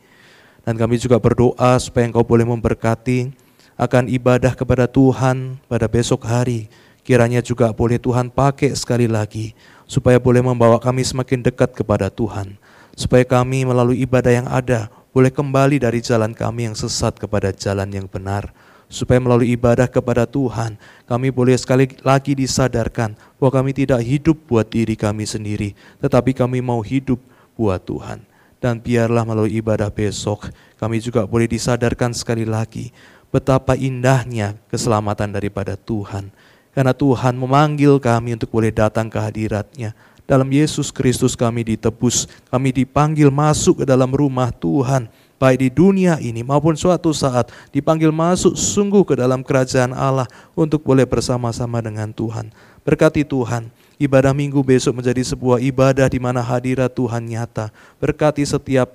Dan 0.64 0.80
kami 0.80 0.96
juga 0.96 1.20
berdoa 1.20 1.76
supaya 1.76 2.08
Engkau 2.08 2.24
boleh 2.24 2.48
memberkati 2.48 3.36
akan 3.76 4.08
ibadah 4.08 4.56
kepada 4.56 4.88
Tuhan 4.88 5.60
pada 5.68 5.84
besok 5.92 6.24
hari. 6.24 6.72
Kiranya 7.04 7.44
juga 7.44 7.68
boleh 7.76 8.00
Tuhan 8.00 8.32
pakai 8.32 8.72
sekali 8.72 9.04
lagi 9.04 9.52
supaya 9.90 10.22
boleh 10.22 10.38
membawa 10.38 10.78
kami 10.78 11.02
semakin 11.02 11.42
dekat 11.42 11.74
kepada 11.74 12.06
Tuhan. 12.06 12.54
Supaya 12.94 13.26
kami 13.26 13.66
melalui 13.66 14.06
ibadah 14.06 14.30
yang 14.30 14.46
ada 14.46 14.86
boleh 15.10 15.34
kembali 15.34 15.82
dari 15.82 15.98
jalan 15.98 16.30
kami 16.30 16.70
yang 16.70 16.78
sesat 16.78 17.18
kepada 17.18 17.50
jalan 17.50 17.90
yang 17.90 18.06
benar, 18.06 18.54
supaya 18.86 19.18
melalui 19.18 19.50
ibadah 19.58 19.90
kepada 19.90 20.22
Tuhan, 20.22 20.78
kami 21.10 21.34
boleh 21.34 21.58
sekali 21.58 21.90
lagi 22.06 22.38
disadarkan 22.38 23.18
bahwa 23.42 23.50
kami 23.50 23.74
tidak 23.74 23.98
hidup 24.06 24.38
buat 24.46 24.70
diri 24.70 24.94
kami 24.94 25.26
sendiri, 25.26 25.74
tetapi 25.98 26.30
kami 26.38 26.62
mau 26.62 26.78
hidup 26.78 27.18
buat 27.58 27.82
Tuhan. 27.82 28.22
Dan 28.60 28.78
biarlah 28.78 29.24
melalui 29.26 29.58
ibadah 29.58 29.90
besok, 29.90 30.52
kami 30.78 31.02
juga 31.02 31.26
boleh 31.26 31.50
disadarkan 31.50 32.14
sekali 32.14 32.46
lagi 32.46 32.94
betapa 33.32 33.74
indahnya 33.74 34.58
keselamatan 34.68 35.34
daripada 35.34 35.74
Tuhan. 35.74 36.30
Karena 36.70 36.94
Tuhan 36.94 37.34
memanggil 37.34 37.98
kami 37.98 38.38
untuk 38.38 38.50
boleh 38.54 38.70
datang 38.70 39.10
ke 39.10 39.18
hadiratnya 39.18 39.92
dalam 40.30 40.46
Yesus 40.46 40.94
Kristus 40.94 41.34
kami 41.34 41.66
ditebus, 41.74 42.30
kami 42.54 42.70
dipanggil 42.70 43.34
masuk 43.34 43.82
ke 43.82 43.84
dalam 43.90 44.14
rumah 44.14 44.54
Tuhan, 44.54 45.10
baik 45.42 45.58
di 45.58 45.68
dunia 45.74 46.22
ini 46.22 46.46
maupun 46.46 46.78
suatu 46.78 47.10
saat 47.10 47.50
dipanggil 47.74 48.14
masuk 48.14 48.54
sungguh 48.54 49.02
ke 49.02 49.18
dalam 49.18 49.42
kerajaan 49.42 49.90
Allah 49.90 50.30
untuk 50.54 50.86
boleh 50.86 51.02
bersama-sama 51.02 51.82
dengan 51.82 52.14
Tuhan. 52.14 52.54
Berkati 52.86 53.26
Tuhan, 53.26 53.74
ibadah 53.98 54.30
minggu 54.30 54.62
besok 54.62 55.02
menjadi 55.02 55.26
sebuah 55.26 55.58
ibadah 55.66 56.06
di 56.06 56.22
mana 56.22 56.46
hadirat 56.46 56.94
Tuhan 56.94 57.26
nyata. 57.26 57.74
Berkati 57.98 58.46
setiap 58.46 58.94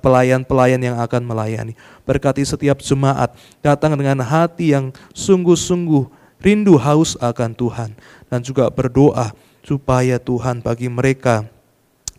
pelayan-pelayan 0.00 0.80
yang 0.80 0.96
akan 0.96 1.28
melayani. 1.28 1.76
Berkati 2.08 2.40
setiap 2.40 2.80
jemaat 2.80 3.36
datang 3.60 4.00
dengan 4.00 4.24
hati 4.24 4.72
yang 4.72 4.96
sungguh-sungguh 5.12 6.19
rindu 6.40 6.76
haus 6.80 7.16
akan 7.20 7.52
Tuhan 7.54 7.90
dan 8.28 8.40
juga 8.40 8.68
berdoa 8.68 9.32
supaya 9.64 10.16
Tuhan 10.16 10.64
bagi 10.64 10.88
mereka 10.88 11.48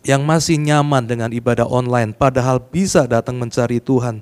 yang 0.02 0.26
masih 0.26 0.58
nyaman 0.58 1.06
dengan 1.06 1.30
ibadah 1.30 1.66
online, 1.70 2.10
padahal 2.10 2.58
bisa 2.58 3.06
datang 3.06 3.38
mencari 3.38 3.78
Tuhan 3.78 4.18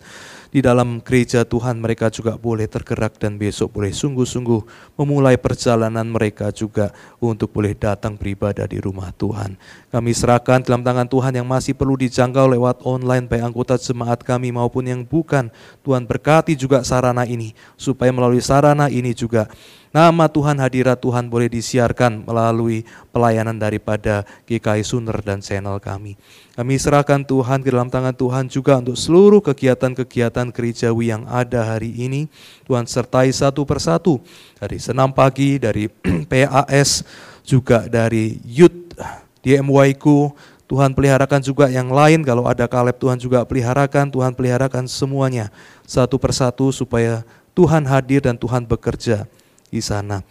di 0.50 0.60
dalam 0.60 0.98
gereja 1.00 1.46
Tuhan 1.46 1.78
mereka 1.78 2.10
juga 2.10 2.34
boleh 2.34 2.66
tergerak 2.66 3.16
dan 3.22 3.38
besok 3.38 3.80
boleh 3.80 3.94
sungguh-sungguh 3.94 4.92
memulai 4.98 5.38
perjalanan 5.38 6.04
mereka 6.04 6.50
juga 6.50 6.90
untuk 7.22 7.54
boleh 7.54 7.72
datang 7.78 8.18
beribadah 8.18 8.66
di 8.66 8.82
rumah 8.82 9.14
Tuhan. 9.14 9.54
Kami 9.94 10.10
serahkan 10.10 10.66
dalam 10.66 10.82
tangan 10.82 11.06
Tuhan 11.06 11.32
yang 11.38 11.46
masih 11.46 11.72
perlu 11.78 11.94
dijangkau 11.94 12.50
lewat 12.50 12.82
online 12.82 13.30
baik 13.30 13.46
anggota 13.46 13.78
jemaat 13.78 14.20
kami 14.26 14.50
maupun 14.50 14.84
yang 14.90 15.00
bukan. 15.06 15.48
Tuhan 15.86 16.04
berkati 16.04 16.58
juga 16.58 16.82
sarana 16.82 17.24
ini 17.24 17.54
supaya 17.78 18.10
melalui 18.10 18.42
sarana 18.42 18.90
ini 18.90 19.14
juga 19.14 19.46
Nama 19.90 20.30
Tuhan 20.30 20.54
hadirat 20.62 21.02
Tuhan 21.02 21.26
boleh 21.26 21.50
disiarkan 21.50 22.22
melalui 22.22 22.86
pelayanan 23.10 23.58
daripada 23.58 24.22
GKI 24.46 24.86
Suner 24.86 25.18
dan 25.18 25.42
channel 25.42 25.82
kami. 25.82 26.14
Kami 26.54 26.78
serahkan 26.78 27.26
Tuhan 27.26 27.58
ke 27.58 27.74
dalam 27.74 27.90
tangan 27.90 28.14
Tuhan 28.14 28.46
juga 28.46 28.78
untuk 28.78 28.94
seluruh 28.94 29.42
kegiatan-kegiatan 29.42 30.54
gerejawi 30.54 31.10
yang 31.10 31.26
ada 31.26 31.74
hari 31.74 31.90
ini. 31.98 32.30
Tuhan 32.70 32.86
sertai 32.86 33.34
satu 33.34 33.66
persatu 33.66 34.22
dari 34.62 34.78
senam 34.78 35.10
pagi, 35.10 35.58
dari 35.58 35.90
PAS, 36.30 37.02
juga 37.42 37.90
dari 37.90 38.38
youth 38.46 38.94
di 39.42 39.58
MYku, 39.58 40.30
Tuhan 40.70 40.94
peliharakan 40.94 41.42
juga 41.42 41.66
yang 41.66 41.90
lain, 41.90 42.22
kalau 42.22 42.46
ada 42.46 42.70
Kaleb 42.70 42.94
Tuhan 42.94 43.18
juga 43.18 43.42
peliharakan, 43.42 44.06
Tuhan 44.06 44.38
peliharakan 44.38 44.86
semuanya 44.86 45.50
satu 45.82 46.14
persatu 46.14 46.70
supaya 46.70 47.26
Tuhan 47.58 47.82
hadir 47.90 48.22
dan 48.22 48.38
Tuhan 48.38 48.62
bekerja 48.62 49.26
di 49.70 49.80
sana. 49.80 50.22